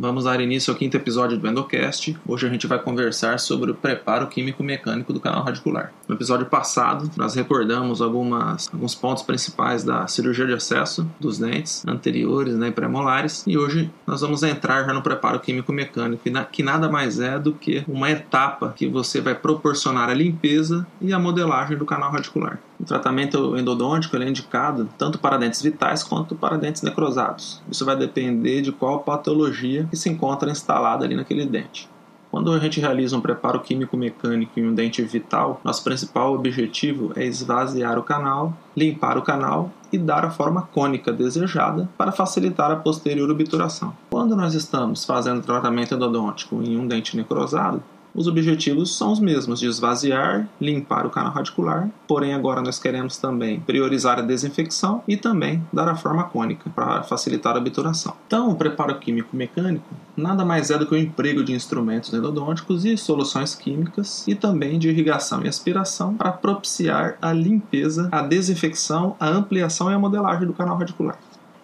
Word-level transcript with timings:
Vamos 0.00 0.22
dar 0.22 0.40
início 0.40 0.72
ao 0.72 0.78
quinto 0.78 0.96
episódio 0.96 1.36
do 1.36 1.48
Endocast. 1.48 2.16
Hoje 2.24 2.46
a 2.46 2.48
gente 2.48 2.68
vai 2.68 2.78
conversar 2.78 3.40
sobre 3.40 3.72
o 3.72 3.74
preparo 3.74 4.28
químico-mecânico 4.28 5.12
do 5.12 5.18
canal 5.18 5.42
radicular. 5.42 5.92
No 6.06 6.14
episódio 6.14 6.46
passado, 6.46 7.10
nós 7.16 7.34
recordamos 7.34 8.00
algumas, 8.00 8.72
alguns 8.72 8.94
pontos 8.94 9.24
principais 9.24 9.82
da 9.82 10.06
cirurgia 10.06 10.46
de 10.46 10.52
acesso 10.52 11.10
dos 11.18 11.40
dentes 11.40 11.84
anteriores 11.84 12.54
né, 12.54 12.68
e 12.68 12.70
pré-molares, 12.70 13.42
e 13.44 13.58
hoje 13.58 13.90
nós 14.06 14.20
vamos 14.20 14.44
entrar 14.44 14.86
já 14.86 14.94
no 14.94 15.02
preparo 15.02 15.40
químico-mecânico, 15.40 16.22
que 16.52 16.62
nada 16.62 16.88
mais 16.88 17.18
é 17.18 17.36
do 17.36 17.52
que 17.52 17.82
uma 17.88 18.08
etapa 18.08 18.72
que 18.76 18.86
você 18.86 19.20
vai 19.20 19.34
proporcionar 19.34 20.08
a 20.08 20.14
limpeza 20.14 20.86
e 21.00 21.12
a 21.12 21.18
modelagem 21.18 21.76
do 21.76 21.84
canal 21.84 22.12
radicular. 22.12 22.60
O 22.80 22.84
tratamento 22.84 23.56
endodôntico 23.58 24.16
é 24.16 24.28
indicado 24.28 24.88
tanto 24.96 25.18
para 25.18 25.36
dentes 25.36 25.60
vitais 25.60 26.04
quanto 26.04 26.36
para 26.36 26.56
dentes 26.56 26.82
necrosados. 26.82 27.60
Isso 27.70 27.84
vai 27.84 27.96
depender 27.96 28.62
de 28.62 28.70
qual 28.70 29.00
patologia 29.00 29.86
que 29.90 29.96
se 29.96 30.08
encontra 30.08 30.50
instalada 30.50 31.04
ali 31.04 31.16
naquele 31.16 31.44
dente. 31.44 31.88
Quando 32.30 32.52
a 32.52 32.58
gente 32.58 32.78
realiza 32.78 33.16
um 33.16 33.22
preparo 33.22 33.60
químico-mecânico 33.60 34.60
em 34.60 34.68
um 34.68 34.74
dente 34.74 35.02
vital, 35.02 35.60
nosso 35.64 35.82
principal 35.82 36.34
objetivo 36.34 37.10
é 37.16 37.24
esvaziar 37.24 37.98
o 37.98 38.02
canal, 38.02 38.52
limpar 38.76 39.16
o 39.16 39.22
canal 39.22 39.72
e 39.90 39.96
dar 39.96 40.24
a 40.26 40.30
forma 40.30 40.62
cônica 40.62 41.10
desejada 41.10 41.88
para 41.96 42.12
facilitar 42.12 42.70
a 42.70 42.76
posterior 42.76 43.30
obturação. 43.30 43.96
Quando 44.10 44.36
nós 44.36 44.52
estamos 44.54 45.06
fazendo 45.06 45.42
tratamento 45.42 45.94
endodôntico 45.94 46.62
em 46.62 46.76
um 46.76 46.86
dente 46.86 47.16
necrosado, 47.16 47.82
os 48.18 48.26
objetivos 48.26 48.96
são 48.96 49.12
os 49.12 49.20
mesmos, 49.20 49.60
de 49.60 49.68
esvaziar, 49.68 50.48
limpar 50.60 51.06
o 51.06 51.10
canal 51.10 51.32
radicular, 51.32 51.88
porém 52.08 52.34
agora 52.34 52.60
nós 52.60 52.76
queremos 52.76 53.16
também 53.16 53.60
priorizar 53.60 54.18
a 54.18 54.22
desinfecção 54.22 55.04
e 55.06 55.16
também 55.16 55.64
dar 55.72 55.88
a 55.88 55.94
forma 55.94 56.24
cônica 56.24 56.68
para 56.70 57.04
facilitar 57.04 57.54
a 57.54 57.60
obturação. 57.60 58.16
Então, 58.26 58.50
o 58.50 58.56
preparo 58.56 58.98
químico 58.98 59.36
mecânico 59.36 59.86
nada 60.16 60.44
mais 60.44 60.68
é 60.68 60.76
do 60.76 60.84
que 60.84 60.94
o 60.94 60.98
emprego 60.98 61.44
de 61.44 61.52
instrumentos 61.52 62.12
endodônticos 62.12 62.84
e 62.84 62.96
soluções 62.96 63.54
químicas 63.54 64.26
e 64.26 64.34
também 64.34 64.80
de 64.80 64.88
irrigação 64.88 65.44
e 65.44 65.48
aspiração 65.48 66.14
para 66.14 66.32
propiciar 66.32 67.16
a 67.22 67.32
limpeza, 67.32 68.08
a 68.10 68.20
desinfecção, 68.20 69.14
a 69.20 69.28
ampliação 69.28 69.92
e 69.92 69.94
a 69.94 69.98
modelagem 69.98 70.44
do 70.44 70.52
canal 70.52 70.76
radicular. 70.76 71.16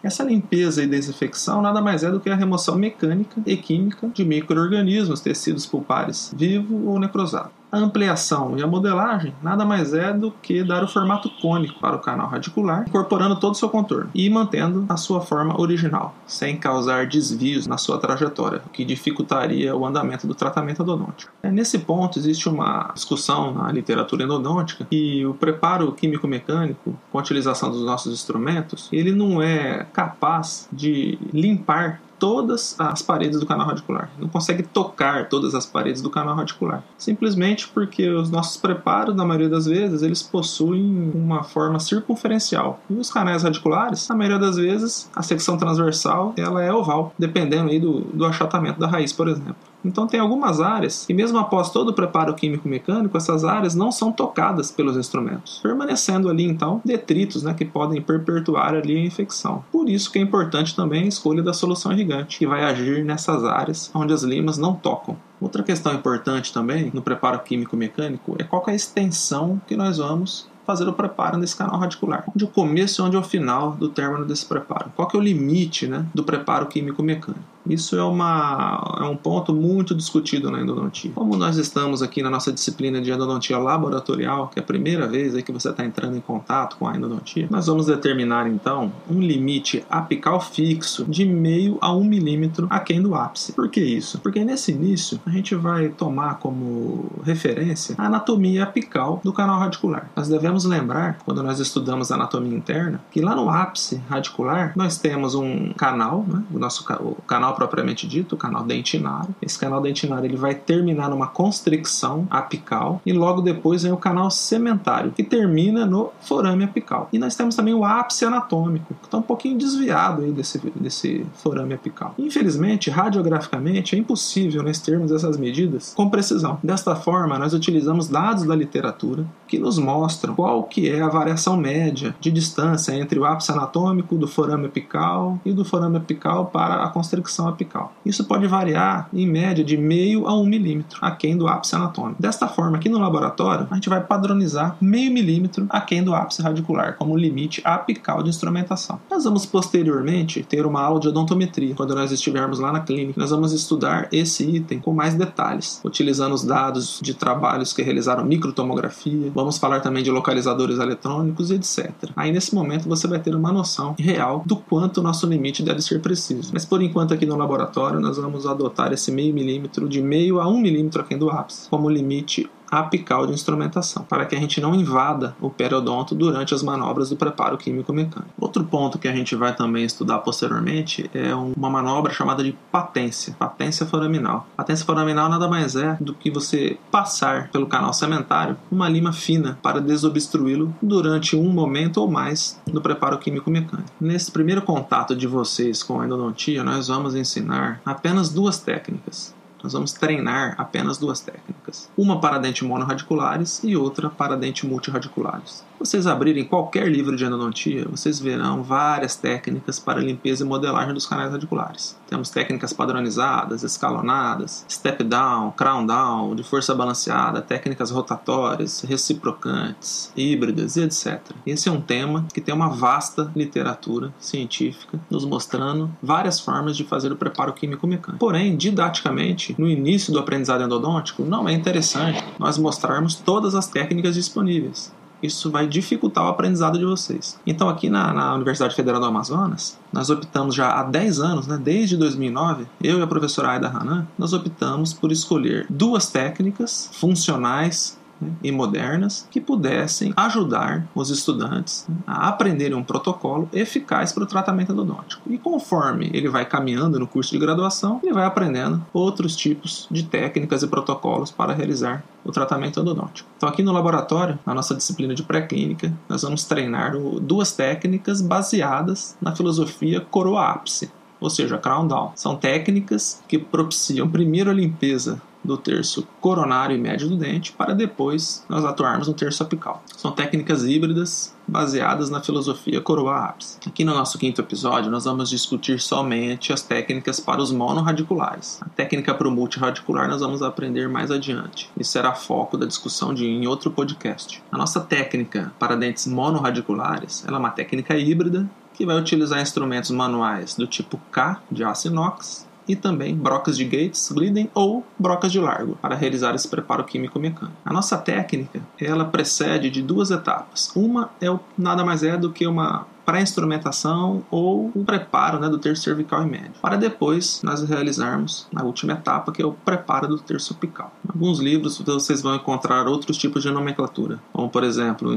Essa 0.05 0.23
limpeza 0.23 0.83
e 0.83 0.87
desinfecção 0.87 1.63
nada 1.63 1.81
mais 1.81 2.05
é 2.05 2.11
do 2.11 2.21
que 2.21 2.29
a 2.29 2.37
remoção 2.37 2.77
mecânica 2.77 3.41
e 3.47 3.57
química 3.57 4.07
de 4.09 4.23
micro-organismos, 4.23 5.23
tecidos 5.23 5.65
pulpares, 5.65 6.31
vivo 6.37 6.87
ou 6.87 7.01
necrosado. 7.01 7.51
A 7.75 7.77
ampliação 7.77 8.57
e 8.57 8.63
a 8.63 8.69
modelagem 8.69 9.35
nada 9.43 9.65
mais 9.65 9.93
é 9.93 10.13
do 10.13 10.31
que 10.31 10.63
dar 10.63 10.85
o 10.85 10.87
formato 10.87 11.29
cônico 11.43 11.81
para 11.81 11.97
o 11.97 11.99
canal 11.99 12.29
radicular, 12.29 12.85
incorporando 12.87 13.35
todo 13.35 13.55
o 13.55 13.57
seu 13.57 13.69
contorno 13.69 14.11
e 14.15 14.31
mantendo 14.31 14.87
a 14.89 14.97
sua 14.97 15.21
forma 15.21 15.61
original, 15.61 16.15
sem 16.25 16.57
causar 16.57 17.09
desvios 17.09 17.67
na 17.67 17.77
sua 17.77 17.99
trajetória, 17.99 18.63
o 18.65 18.69
que 18.69 18.85
dificultaria 18.85 19.75
o 19.75 19.85
andamento 19.85 20.25
do 20.25 20.37
tratamento 20.37 20.83
endodôntico. 20.83 21.33
É, 21.43 21.51
nesse 21.51 21.81
ponto, 21.81 22.17
existe 22.17 22.49
uma 22.49 22.93
discussão 22.95 23.53
na 23.53 23.73
literatura 23.73 24.23
endodôntica 24.23 24.87
que 24.89 25.27
o 25.27 25.35
preparo 25.35 25.91
químico-mecânico, 25.91 26.97
com 27.11 27.19
a 27.19 27.21
utilização 27.21 27.73
dos 27.73 27.85
nossos 27.85 28.13
instrumentos, 28.13 28.89
ele 28.93 29.11
não 29.11 29.43
é 29.43 29.85
capaz 29.93 30.69
de 30.73 31.19
limpar 31.33 32.01
todas 32.19 32.77
as 32.79 33.03
paredes 33.03 33.41
do 33.41 33.47
canal 33.47 33.67
radicular. 33.67 34.11
Não 34.19 34.29
consegue 34.29 34.63
tocar 34.63 35.29
todas 35.29 35.55
as 35.55 35.67
paredes 35.67 36.03
do 36.03 36.11
canal 36.11 36.35
radicular. 36.35 36.83
Simplesmente 36.97 37.69
porque 37.69 38.09
os 38.09 38.31
nossos 38.31 38.57
preparos, 38.57 39.15
na 39.15 39.25
maioria 39.25 39.49
das 39.49 39.67
vezes, 39.67 40.03
eles 40.03 40.23
possuem 40.23 41.11
uma 41.15 41.43
forma 41.43 41.79
circunferencial. 41.79 42.81
E 42.89 42.95
os 42.95 43.11
canais 43.11 43.43
radiculares, 43.43 44.09
na 44.09 44.15
maioria 44.15 44.39
das 44.39 44.57
vezes, 44.57 45.11
a 45.15 45.23
secção 45.23 45.57
transversal 45.57 46.35
ela 46.37 46.63
é 46.63 46.73
oval, 46.73 47.13
dependendo 47.19 47.71
aí 47.71 47.79
do, 47.79 48.01
do 48.01 48.25
achatamento 48.25 48.81
da 48.81 48.87
raiz, 48.87 49.13
por 49.13 49.29
exemplo. 49.29 49.74
Então 49.85 50.07
tem 50.07 50.19
algumas 50.19 50.61
áreas 50.61 51.05
que 51.07 51.15
mesmo 51.15 51.39
após 51.39 51.71
todo 51.71 51.91
o 51.91 51.95
preparo 51.95 52.35
químico-mecânico, 52.35 53.17
essas 53.17 53.45
áreas 53.45 53.75
não 53.75 53.93
são 53.93 54.11
tocadas 54.11 54.71
pelos 54.71 54.97
instrumentos, 54.97 55.61
permanecendo 55.63 56.29
ali 56.29 56.45
então 56.45 56.81
detritos 56.85 57.43
né, 57.43 57.55
que 57.55 57.65
podem 57.65 58.01
perpetuar 58.01 58.75
ali 58.75 58.97
a 58.97 59.05
infecção. 59.05 59.65
Por 59.71 59.89
isso 59.89 60.11
que 60.11 60.19
é 60.19 60.23
importante 60.23 60.75
também 60.75 61.05
a 61.05 61.09
escolha 61.09 61.43
da 61.43 61.53
solução 61.53 61.93
irrigante, 61.93 62.39
que 62.39 62.47
vai 62.47 62.65
agir 62.65 63.05
nessas 63.05 63.45
áreas 63.45 63.91
onde 63.95 64.13
as 64.13 64.23
limas 64.23 64.59
não 64.59 64.75
tocam. 64.75 65.17
Outra 65.41 65.63
questão 65.63 65.93
importante 65.93 66.53
também 66.53 66.91
no 66.95 67.03
preparo 67.03 67.41
químico-mecânico 67.41 68.37
é 68.39 68.45
qual 68.45 68.65
é 68.69 68.71
a 68.71 68.75
extensão 68.75 69.61
que 69.67 69.77
nós 69.77 69.99
vamos 69.99 70.49
fazer 70.65 70.89
o 70.89 70.93
preparo 70.93 71.37
nesse 71.37 71.57
canal 71.57 71.79
radicular. 71.79 72.25
Onde 72.35 72.45
o 72.45 72.49
começo 72.49 73.03
e 73.03 73.05
onde 73.05 73.17
é 73.17 73.19
o 73.19 73.23
final 73.23 73.73
do 73.73 73.89
término 73.89 74.25
desse 74.25 74.47
preparo. 74.47 74.91
Qual 74.97 75.07
que 75.07 75.17
é 75.17 75.21
o 75.21 75.23
limite 75.23 75.87
né, 75.87 76.07
do 76.15 76.25
preparo 76.25 76.67
químico-mecânico. 76.67 77.54
Isso 77.67 77.97
é, 77.97 78.03
uma, 78.03 78.99
é 79.01 79.05
um 79.05 79.17
ponto 79.17 79.55
muito 79.55 79.95
discutido 79.95 80.51
na 80.51 80.61
endodontia. 80.61 81.13
Como 81.15 81.37
nós 81.37 81.57
estamos 81.57 82.03
aqui 82.03 82.23
na 82.23 82.31
nossa 82.31 82.53
disciplina 82.53 83.01
de 83.01 83.11
endodontia 83.11 83.59
laboratorial, 83.59 84.49
que 84.49 84.59
é 84.59 84.63
a 84.63 84.65
primeira 84.65 85.07
vez 85.07 85.35
aí 85.35 85.43
que 85.43 85.53
você 85.53 85.71
está 85.71 85.85
entrando 85.85 86.17
em 86.17 86.21
contato 86.21 86.77
com 86.77 86.87
a 86.87 86.97
endodontia, 86.97 87.47
nós 87.51 87.67
vamos 87.67 87.87
determinar 87.87 88.47
então 88.47 88.93
um 89.09 89.21
limite 89.21 89.85
apical 89.91 90.41
fixo 90.41 91.05
de 91.07 91.25
meio 91.25 91.79
a 91.81 91.95
um 91.95 92.05
milímetro 92.05 92.67
aquém 92.71 93.01
do 93.01 93.15
ápice. 93.15 93.53
Por 93.53 93.69
que 93.69 93.81
isso? 93.81 94.19
Porque 94.19 94.45
nesse 94.45 94.73
início 94.73 95.21
a 95.27 95.31
gente 95.31 95.55
vai 95.55 95.89
tomar 95.89 96.39
como 96.39 97.11
referência 97.25 97.95
a 97.99 98.07
anatomia 98.07 98.65
apical 98.65 99.21
do 99.25 99.33
canal 99.33 99.59
radicular. 99.59 100.11
Nós 100.15 100.29
devemos 100.29 100.65
lembrar, 100.65 101.19
quando 101.25 101.43
nós 101.43 101.61
estudamos 101.61 102.13
anatomia 102.13 102.57
interna, 102.57 103.01
que 103.11 103.21
lá 103.21 103.35
no 103.35 103.49
ápice 103.49 104.03
radicular 104.09 104.73
nós 104.77 104.99
temos 104.99 105.35
um 105.35 105.73
canal, 105.73 106.25
né, 106.27 106.43
o 106.53 106.59
nosso 106.59 106.85
o 107.01 107.23
canal 107.27 107.54
propriamente 107.55 108.07
dito, 108.07 108.35
o 108.35 108.39
canal 108.39 108.65
dentinário. 108.65 109.35
Esse 109.41 109.59
canal 109.59 109.81
dentinário 109.81 110.27
ele 110.27 110.37
vai 110.37 110.55
terminar 110.55 111.09
numa 111.09 111.27
constricção 111.27 112.27
apical 112.31 113.01
e 113.05 113.13
logo 113.13 113.41
depois 113.41 113.83
vem 113.83 113.93
o 113.93 113.97
canal 113.97 114.31
sementário, 114.31 115.13
que 115.13 115.23
termina 115.23 115.87
no 115.87 116.11
forame 116.21 116.65
apical. 116.65 117.09
E 117.13 117.19
nós 117.19 117.35
temos 117.35 117.55
também 117.55 117.75
o 117.75 117.85
ápice 117.85 118.25
anatômico, 118.25 118.95
que 118.95 119.07
está 119.07 119.19
um 119.19 119.23
pouquinho 119.23 119.57
desviado 119.57 120.23
aí 120.23 120.33
desse, 120.33 120.59
desse 120.77 121.27
forame 121.35 121.75
apical. 121.75 122.15
Infelizmente, 122.19 122.91
radiograficamente, 122.91 123.95
é 123.95 123.99
impossível 123.99 124.63
nós 124.63 124.79
termos 124.79 125.13
essas 125.13 125.37
medidas 125.37 125.93
com 125.95 126.09
precisão. 126.11 126.59
Desta 126.63 126.95
forma, 126.97 127.39
nós 127.39 127.55
utilizamos 127.55 128.09
dados 128.09 128.45
da 128.45 128.55
literatura 128.55 129.25
que 129.55 129.59
nos 129.61 129.79
mostram 129.79 130.35
qual 130.35 130.65
que 130.65 130.91
é 130.91 131.01
a 131.01 131.09
variação 131.09 131.57
média 131.57 132.15
de 132.21 132.33
distância 132.33 132.93
entre 132.93 133.21
o 133.21 133.25
ápice 133.25 133.53
anatômico 133.53 134.17
do 134.17 134.27
forame 134.27 134.67
apical 134.67 135.39
e 135.45 135.53
do 135.53 135.65
forame 135.65 135.97
apical 135.97 136.47
para 136.47 136.83
a 136.83 136.89
constricção 136.89 137.47
apical. 137.47 137.93
Isso 138.05 138.25
pode 138.25 138.49
variar 138.49 139.09
em 139.13 139.25
média 139.27 139.63
de 139.63 139.77
meio 139.77 140.27
a 140.27 140.35
um 140.35 140.45
milímetro 140.45 140.99
aquém 141.01 141.37
do 141.37 141.47
ápice 141.47 141.77
anatômico. 141.77 142.21
Desta 142.21 142.49
forma, 142.49 142.79
aqui 142.79 142.89
no 142.89 142.99
laboratório, 142.99 143.69
a 143.71 143.75
gente 143.77 143.89
vai 143.89 144.01
padronizar 144.01 144.77
meio 144.81 145.13
milímetro 145.13 145.67
aquém 145.71 146.03
do 146.03 146.13
ápice 146.13 146.43
radicular 146.43 146.97
como 146.97 147.17
limite 147.17 147.63
apical 147.65 148.25
de 148.25 148.31
instrumentação. 148.31 148.99
Nós 149.09 149.23
vamos 149.23 149.47
posteriormente 149.47 150.43
ter 150.43 150.67
uma 150.67 150.83
aula 150.83 150.99
de 150.99 151.09
odontometria. 151.09 151.77
Quando 151.77 151.95
nós 151.95 152.11
estivermos 152.11 152.59
lá 152.59 152.73
na 152.73 152.81
clínica, 152.81 153.21
nós 153.21 153.31
vamos 153.31 153.53
estudar 153.53 154.09
esse 154.11 154.57
item 154.57 154.81
com 154.81 154.93
mais 154.93 155.15
detalhes, 155.15 155.81
utilizando 155.85 156.33
os 156.33 156.43
dados 156.43 156.99
de 157.01 157.15
trabalhos 157.15 157.73
que 157.73 157.83
realizaram 157.83 158.25
microtomografia. 158.25 159.31
Vamos 159.45 159.59
falar 159.59 159.81
também 159.81 160.03
de 160.03 160.11
localizadores 160.11 160.79
eletrônicos 160.79 161.51
e 161.51 161.57
etc. 161.57 161.93
Aí 162.17 162.33
nesse 162.33 162.55
momento 162.55 162.89
você 162.89 163.07
vai 163.07 163.19
ter 163.19 163.35
uma 163.35 163.53
noção 163.53 163.95
real 163.99 164.43
do 164.47 164.57
quanto 164.57 164.99
o 164.99 165.03
nosso 165.03 165.27
limite 165.27 165.63
deve 165.63 165.83
ser 165.83 166.01
preciso. 166.01 166.51
Mas 166.51 166.65
por 166.65 166.83
enquanto 166.83 167.13
aqui 167.13 167.27
no 167.27 167.37
laboratório, 167.37 168.01
nós 168.01 168.17
vamos 168.17 168.47
adotar 168.47 168.91
esse 168.95 169.13
meio 169.13 169.35
milímetro 169.35 169.87
de 169.87 170.01
meio 170.01 170.41
a 170.41 170.49
um 170.49 170.59
milímetro 170.59 171.03
aqui 171.03 171.15
do 171.15 171.29
ápice 171.29 171.69
como 171.69 171.91
limite 171.91 172.49
apical 172.81 173.27
de 173.27 173.33
instrumentação, 173.33 174.05
para 174.05 174.25
que 174.25 174.35
a 174.35 174.39
gente 174.39 174.61
não 174.61 174.75
invada 174.75 175.37
o 175.41 175.51
periodonto 175.51 176.15
durante 176.15 176.55
as 176.55 176.63
manobras 176.63 177.11
do 177.11 177.17
preparo 177.17 177.57
químico-mecânico. 177.57 178.33
Outro 178.39 178.65
ponto 178.65 178.99
que 178.99 179.09
a 179.09 179.15
gente 179.15 179.35
vai 179.37 179.55
também 179.55 179.85
estudar 179.85 180.19
posteriormente 180.19 181.11
é 181.15 181.35
uma 181.35 181.71
manobra 181.71 182.13
chamada 182.13 182.43
de 182.43 182.57
patência, 182.71 183.35
patência 183.39 183.87
foraminal. 183.87 184.47
Patência 184.57 184.85
foraminal 184.85 185.29
nada 185.29 185.49
mais 185.49 185.77
é 185.77 185.97
do 186.01 186.15
que 186.15 186.31
você 186.31 186.79
passar 186.91 187.49
pelo 187.51 187.67
canal 187.67 187.93
sementário 187.93 188.57
uma 188.71 188.89
lima 188.89 189.13
fina 189.13 189.59
para 189.63 189.81
desobstruí-lo 189.81 190.75
durante 190.83 191.37
um 191.37 191.51
momento 191.51 191.99
ou 191.99 192.11
mais 192.11 192.61
do 192.67 192.81
preparo 192.81 193.19
químico-mecânico. 193.19 193.91
Nesse 194.01 194.31
primeiro 194.31 194.63
contato 194.63 195.15
de 195.15 195.27
vocês 195.27 195.83
com 195.83 196.01
a 196.01 196.07
endodontia, 196.07 196.65
nós 196.65 196.89
vamos 196.89 197.15
ensinar 197.15 197.81
apenas 197.85 198.31
duas 198.31 198.59
técnicas. 198.59 199.35
Nós 199.65 199.73
vamos 199.73 199.95
treinar 199.95 200.55
apenas 200.59 200.99
duas 200.99 201.21
técnicas. 201.21 201.91
Uma 201.97 202.21
para 202.21 202.37
dentes 202.37 202.69
monorradiculares 202.69 203.65
e 203.65 203.75
outra 203.75 204.11
para 204.11 204.37
dentes 204.37 204.69
multirradiculares. 204.69 205.65
Vocês 205.79 206.07
abrirem 206.07 206.45
qualquer 206.45 206.89
livro 206.89 207.17
de 207.17 207.25
endodontia, 207.25 207.87
vocês 207.91 208.21
verão 208.21 208.63
várias 208.63 209.17
técnicas 209.17 209.79
para 209.79 210.01
limpeza 210.01 210.45
e 210.45 210.47
modelagem 210.47 210.95
dos 210.95 211.05
canais 211.05 211.33
radiculares. 211.33 211.99
Temos 212.09 212.31
técnicas 212.31 212.73
padronizadas, 212.73 213.63
escalonadas, 213.63 214.65
step 214.71 215.03
down, 215.03 215.51
crown 215.51 215.85
down, 215.85 216.37
de 216.37 216.45
força 216.45 216.75
balanceada, 216.75 217.43
técnicas 217.43 217.91
rotatórias, 217.91 218.83
reciprocantes, 218.83 220.13
híbridas 220.17 220.77
e 220.77 220.83
etc. 220.83 221.21
Esse 221.45 221.69
é 221.69 221.73
um 221.73 221.81
tema 221.81 222.27
que 222.33 222.41
tem 222.41 222.55
uma 222.55 222.69
vasta 222.69 223.31
literatura 223.35 224.15
científica 224.19 225.01
nos 225.11 225.25
mostrando 225.25 225.91
várias 226.03 226.39
formas 226.41 226.77
de 226.77 226.85
fazer 226.85 227.11
o 227.11 227.17
preparo 227.17 227.53
químico 227.53 227.87
mecânico. 227.87 228.21
Porém, 228.21 228.57
didaticamente, 228.57 229.55
no 229.59 229.69
início 229.69 230.13
do 230.13 230.19
aprendizado 230.19 230.63
endodôntico, 230.63 231.25
não 231.25 231.49
é 231.49 231.53
interessante 231.53 232.25
nós 232.39 232.57
mostrarmos 232.59 233.17
todas 233.17 233.55
as 233.55 233.67
técnicas 233.67 234.15
disponíveis 234.15 234.93
isso 235.25 235.51
vai 235.51 235.67
dificultar 235.67 236.25
o 236.25 236.29
aprendizado 236.29 236.79
de 236.79 236.85
vocês. 236.85 237.39
Então, 237.47 237.69
aqui 237.69 237.89
na, 237.89 238.13
na, 238.13 238.35
Universidade 238.35 238.75
Federal 238.75 239.01
do 239.01 239.07
Amazonas, 239.07 239.79
nós 239.93 240.11
optamos 240.11 240.55
já 240.55 240.81
há 240.81 240.83
10 240.83 241.21
anos, 241.21 241.47
né, 241.47 241.59
desde 241.63 241.97
2009, 241.97 242.67
eu 242.83 242.99
e 242.99 243.03
a 243.03 243.07
professora 243.07 243.51
Aida 243.51 243.69
Hanan, 243.69 244.07
nós 244.19 244.33
optamos 244.33 244.93
por 244.93 245.13
escolher 245.13 245.67
duas 245.69 246.09
técnicas 246.09 246.91
funcionais 246.93 247.99
né, 248.21 248.33
e 248.43 248.51
modernas 248.51 249.27
que 249.31 249.41
pudessem 249.41 250.13
ajudar 250.17 250.87
os 250.95 251.11
estudantes 251.11 251.87
a 252.07 252.29
aprenderem 252.29 252.77
um 252.77 252.83
protocolo 252.83 253.49
eficaz 253.53 254.13
para 254.13 254.25
o 254.25 254.27
tratamento 254.27 254.73
endodôntico. 254.73 255.31
E 255.31 255.39
conforme 255.39 256.11
ele 256.13 256.29
vai 256.29 256.45
caminhando 256.45 256.99
no 256.99 257.07
curso 257.07 257.33
de 257.33 257.39
graduação, 257.39 258.01
ele 258.03 258.13
vai 258.13 258.25
aprendendo 258.25 258.85
outros 258.93 259.37
tipos 259.37 259.87
de 259.91 260.05
técnicas 260.05 260.63
e 260.63 260.67
protocolos 260.67 261.31
para 261.31 261.53
realizar 261.53 262.05
o 262.25 262.33
tratamento 262.33 262.81
endodôntico. 262.81 263.29
Então, 263.37 263.49
aqui 263.49 263.63
no 263.63 263.73
laboratório, 263.73 264.39
na 264.47 264.55
nossa 264.55 264.75
disciplina 264.75 265.15
de 265.15 265.23
pré-clínica, 265.23 265.93
nós 266.09 266.23
vamos 266.23 266.45
treinar 266.45 266.97
duas 267.21 267.53
técnicas 267.53 268.23
baseadas 268.23 269.17
na 269.21 269.37
filosofia 269.37 270.01
coroa-ápice, 270.01 270.91
ou 271.25 271.31
seja, 271.31 271.57
crown 271.57 271.89
down. 271.89 272.13
São 272.15 272.37
técnicas 272.37 273.23
que 273.27 273.39
propiciam 273.39 274.07
primeiro 274.07 274.51
a 274.51 274.55
limpeza 274.55 275.23
do 275.43 275.57
terço 275.57 276.07
coronário 276.21 276.77
e 276.77 276.81
médio 276.81 277.09
do 277.09 277.17
dente, 277.17 277.53
para 277.53 277.75
depois 277.75 278.45
nós 278.49 278.65
atuarmos 278.65 279.09
no 279.09 279.15
terço 279.15 279.43
apical. 279.43 279.83
São 279.97 280.13
técnicas 280.13 280.65
híbridas 280.65 281.35
baseadas 281.47 282.09
na 282.09 282.23
filosofia 282.23 282.81
coroa 282.81 283.27
ápice. 283.27 283.59
Aqui 283.67 283.85
no 283.85 283.95
nosso 283.95 284.19
quinto 284.19 284.41
episódio, 284.41 284.91
nós 284.91 285.05
vamos 285.05 285.29
discutir 285.29 285.81
somente 285.81 286.53
as 286.53 286.63
técnicas 286.63 287.21
para 287.21 287.43
os 287.43 287.51
monorradiculares. 287.53 288.61
A 288.63 288.69
técnica 288.71 289.15
para 289.15 289.29
o 289.29 289.31
multiradicular 289.31 290.09
nós 290.09 290.21
vamos 290.21 290.43
aprender 290.43 290.89
mais 290.89 291.11
adiante. 291.11 291.71
Isso 291.79 291.93
será 291.93 292.15
foco 292.15 292.57
da 292.57 292.67
discussão 292.67 293.13
de 293.13 293.27
em 293.27 293.47
outro 293.47 293.71
podcast. 293.71 294.43
A 294.51 294.59
nossa 294.59 294.81
técnica 294.81 295.53
para 295.59 295.77
dentes 295.77 296.07
monorradiculares 296.07 297.25
é 297.27 297.31
uma 297.31 297.51
técnica 297.51 297.97
híbrida 297.97 298.49
que 298.75 298.85
vai 298.85 298.99
utilizar 298.99 299.41
instrumentos 299.41 299.91
manuais 299.91 300.55
do 300.55 300.67
tipo 300.67 301.01
K 301.11 301.41
de 301.51 301.65
aço 301.65 301.89
inox 301.89 302.47
e 302.67 302.75
também 302.75 303.15
brocas 303.15 303.57
de 303.57 303.65
Gates, 303.65 304.11
Glidden 304.11 304.51
ou 304.55 304.85
brocas 304.99 305.31
de 305.31 305.39
largo 305.39 305.77
para 305.77 305.95
realizar 305.95 306.35
esse 306.35 306.49
preparo 306.49 306.85
químico 306.85 307.19
mecânico. 307.19 307.57
A 307.65 307.73
nossa 307.73 307.97
técnica, 307.97 308.61
ela 308.81 309.05
precede 309.05 309.71
de 309.71 309.83
duas 309.83 310.11
etapas. 310.11 310.71
Uma 310.75 311.11
é 311.21 311.31
o, 311.31 311.39
nada 311.57 311.85
mais 311.85 312.03
é 312.03 312.17
do 312.17 312.33
que 312.33 312.47
uma 312.47 312.87
pré-instrumentação 313.05 314.25
ou 314.31 314.71
o 314.75 314.85
preparo 314.85 315.39
né, 315.39 315.49
do 315.49 315.59
terço 315.59 315.83
cervical 315.83 316.23
e 316.23 316.27
médio, 316.27 316.53
para 316.61 316.77
depois 316.77 317.41
nós 317.43 317.63
realizarmos 317.63 318.47
a 318.55 318.63
última 318.63 318.93
etapa, 318.93 319.33
que 319.33 319.43
é 319.43 319.47
o 319.47 319.53
preparo 319.53 320.09
do 320.09 320.19
terço 320.19 320.53
apical. 320.55 320.93
Em 321.05 321.13
alguns 321.13 321.39
livros 321.39 321.79
vocês 321.79 322.23
vão 322.23 322.35
encontrar 322.35 322.87
outros 322.87 323.17
tipos 323.17 323.43
de 323.43 323.51
nomenclatura, 323.51 324.21
como 324.33 324.49
por 324.49 324.65
exemplo 324.65 325.15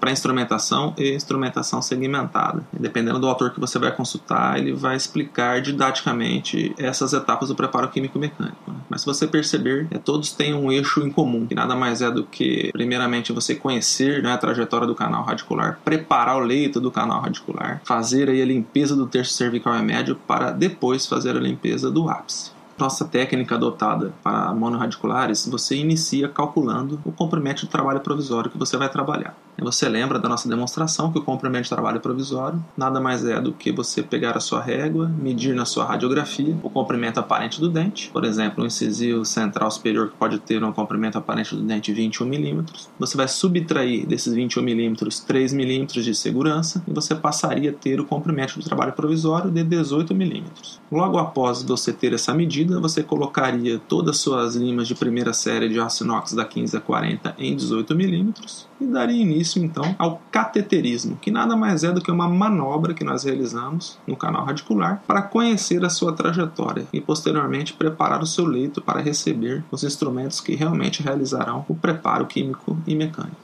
pré-instrumentação 0.00 0.94
e 0.96 1.14
instrumentação 1.14 1.80
segmentada. 1.80 2.64
dependendo 2.72 3.18
do 3.18 3.28
autor 3.28 3.50
que 3.50 3.60
você 3.60 3.78
vai 3.78 3.92
consultar, 3.92 4.58
ele 4.58 4.72
vai 4.72 4.96
explicar 4.96 5.60
didaticamente 5.60 6.74
essas 6.78 7.12
etapas 7.12 7.48
do 7.48 7.54
preparo 7.54 7.88
químico-mecânico. 7.88 8.70
Né? 8.70 8.76
Mas 8.88 9.00
se 9.00 9.06
você 9.06 9.26
perceber, 9.26 9.86
é, 9.90 9.98
todos 9.98 10.32
têm 10.32 10.54
um 10.54 10.70
eixo 10.70 11.00
em 11.00 11.10
comum, 11.10 11.46
que 11.46 11.54
nada 11.54 11.74
mais 11.74 12.02
é 12.02 12.10
do 12.10 12.24
que, 12.24 12.70
primeiramente, 12.72 13.32
você 13.32 13.54
conhecer 13.54 14.22
né, 14.22 14.32
a 14.32 14.38
trajetória 14.38 14.86
do 14.86 14.94
canal 14.94 15.24
radicular, 15.24 15.78
preparar 15.84 16.36
o 16.36 16.40
leito 16.40 16.80
do 16.80 16.90
canal 16.96 17.20
radicular, 17.20 17.82
fazer 17.84 18.30
aí 18.30 18.40
a 18.40 18.46
limpeza 18.46 18.96
do 18.96 19.06
terço 19.06 19.34
cervical 19.34 19.76
e 19.76 19.82
médio 19.82 20.16
para 20.26 20.50
depois 20.50 21.06
fazer 21.06 21.36
a 21.36 21.40
limpeza 21.40 21.90
do 21.90 22.08
ápice. 22.08 22.52
Nossa 22.78 23.04
técnica 23.04 23.54
adotada 23.54 24.14
para 24.22 24.54
monorradiculares, 24.54 25.46
você 25.46 25.76
inicia 25.76 26.26
calculando 26.26 26.98
o 27.04 27.12
comprimento 27.12 27.60
de 27.60 27.68
trabalho 27.68 28.00
provisório 28.00 28.50
que 28.50 28.56
você 28.56 28.78
vai 28.78 28.88
trabalhar. 28.88 29.36
Você 29.58 29.88
lembra 29.88 30.18
da 30.18 30.28
nossa 30.28 30.48
demonstração 30.48 31.10
que 31.10 31.18
o 31.18 31.22
comprimento 31.22 31.64
de 31.64 31.70
trabalho 31.70 31.98
provisório 31.98 32.62
nada 32.76 33.00
mais 33.00 33.24
é 33.24 33.40
do 33.40 33.52
que 33.52 33.72
você 33.72 34.02
pegar 34.02 34.36
a 34.36 34.40
sua 34.40 34.60
régua, 34.60 35.08
medir 35.08 35.54
na 35.54 35.64
sua 35.64 35.84
radiografia 35.84 36.56
o 36.62 36.68
comprimento 36.68 37.18
aparente 37.18 37.58
do 37.60 37.68
dente, 37.68 38.10
por 38.12 38.24
exemplo, 38.24 38.62
um 38.62 38.66
incisivo 38.66 39.24
central 39.24 39.70
superior 39.70 40.10
que 40.10 40.16
pode 40.16 40.38
ter 40.38 40.62
um 40.62 40.72
comprimento 40.72 41.16
aparente 41.16 41.54
do 41.54 41.62
dente 41.62 41.92
21 41.92 42.26
milímetros. 42.26 42.88
Você 42.98 43.16
vai 43.16 43.26
subtrair 43.28 44.06
desses 44.06 44.34
21 44.34 44.62
milímetros 44.62 45.20
3 45.20 45.52
milímetros 45.54 46.04
de 46.04 46.14
segurança 46.14 46.84
e 46.86 46.92
você 46.92 47.14
passaria 47.14 47.70
a 47.70 47.72
ter 47.74 47.98
o 47.98 48.04
comprimento 48.04 48.58
de 48.58 48.64
trabalho 48.64 48.92
provisório 48.92 49.50
de 49.50 49.64
18 49.64 50.14
milímetros. 50.14 50.80
Logo 50.92 51.18
após 51.18 51.62
você 51.62 51.92
ter 51.92 52.12
essa 52.12 52.34
medida, 52.34 52.78
você 52.78 53.02
colocaria 53.02 53.80
todas 53.88 54.16
as 54.16 54.20
suas 54.22 54.54
limas 54.54 54.86
de 54.86 54.94
primeira 54.94 55.32
série 55.32 55.68
de 55.68 55.80
aço 55.80 56.04
inox 56.04 56.34
da 56.34 56.44
15 56.44 56.76
a 56.76 56.80
40 56.80 57.34
em 57.38 57.56
18 57.56 57.94
milímetros 57.94 58.68
e 58.80 58.86
daria 58.86 59.20
início 59.20 59.62
então 59.62 59.94
ao 59.98 60.20
cateterismo, 60.30 61.16
que 61.16 61.30
nada 61.30 61.56
mais 61.56 61.84
é 61.84 61.92
do 61.92 62.00
que 62.00 62.10
uma 62.10 62.28
manobra 62.28 62.94
que 62.94 63.04
nós 63.04 63.24
realizamos 63.24 63.98
no 64.06 64.16
canal 64.16 64.44
radicular 64.44 65.02
para 65.06 65.22
conhecer 65.22 65.84
a 65.84 65.90
sua 65.90 66.12
trajetória 66.12 66.86
e 66.92 67.00
posteriormente 67.00 67.72
preparar 67.72 68.22
o 68.22 68.26
seu 68.26 68.44
leito 68.44 68.80
para 68.80 69.00
receber 69.00 69.64
os 69.70 69.84
instrumentos 69.84 70.40
que 70.40 70.54
realmente 70.54 71.02
realizarão 71.02 71.64
o 71.68 71.74
preparo 71.74 72.26
químico 72.26 72.76
e 72.86 72.94
mecânico. 72.94 73.36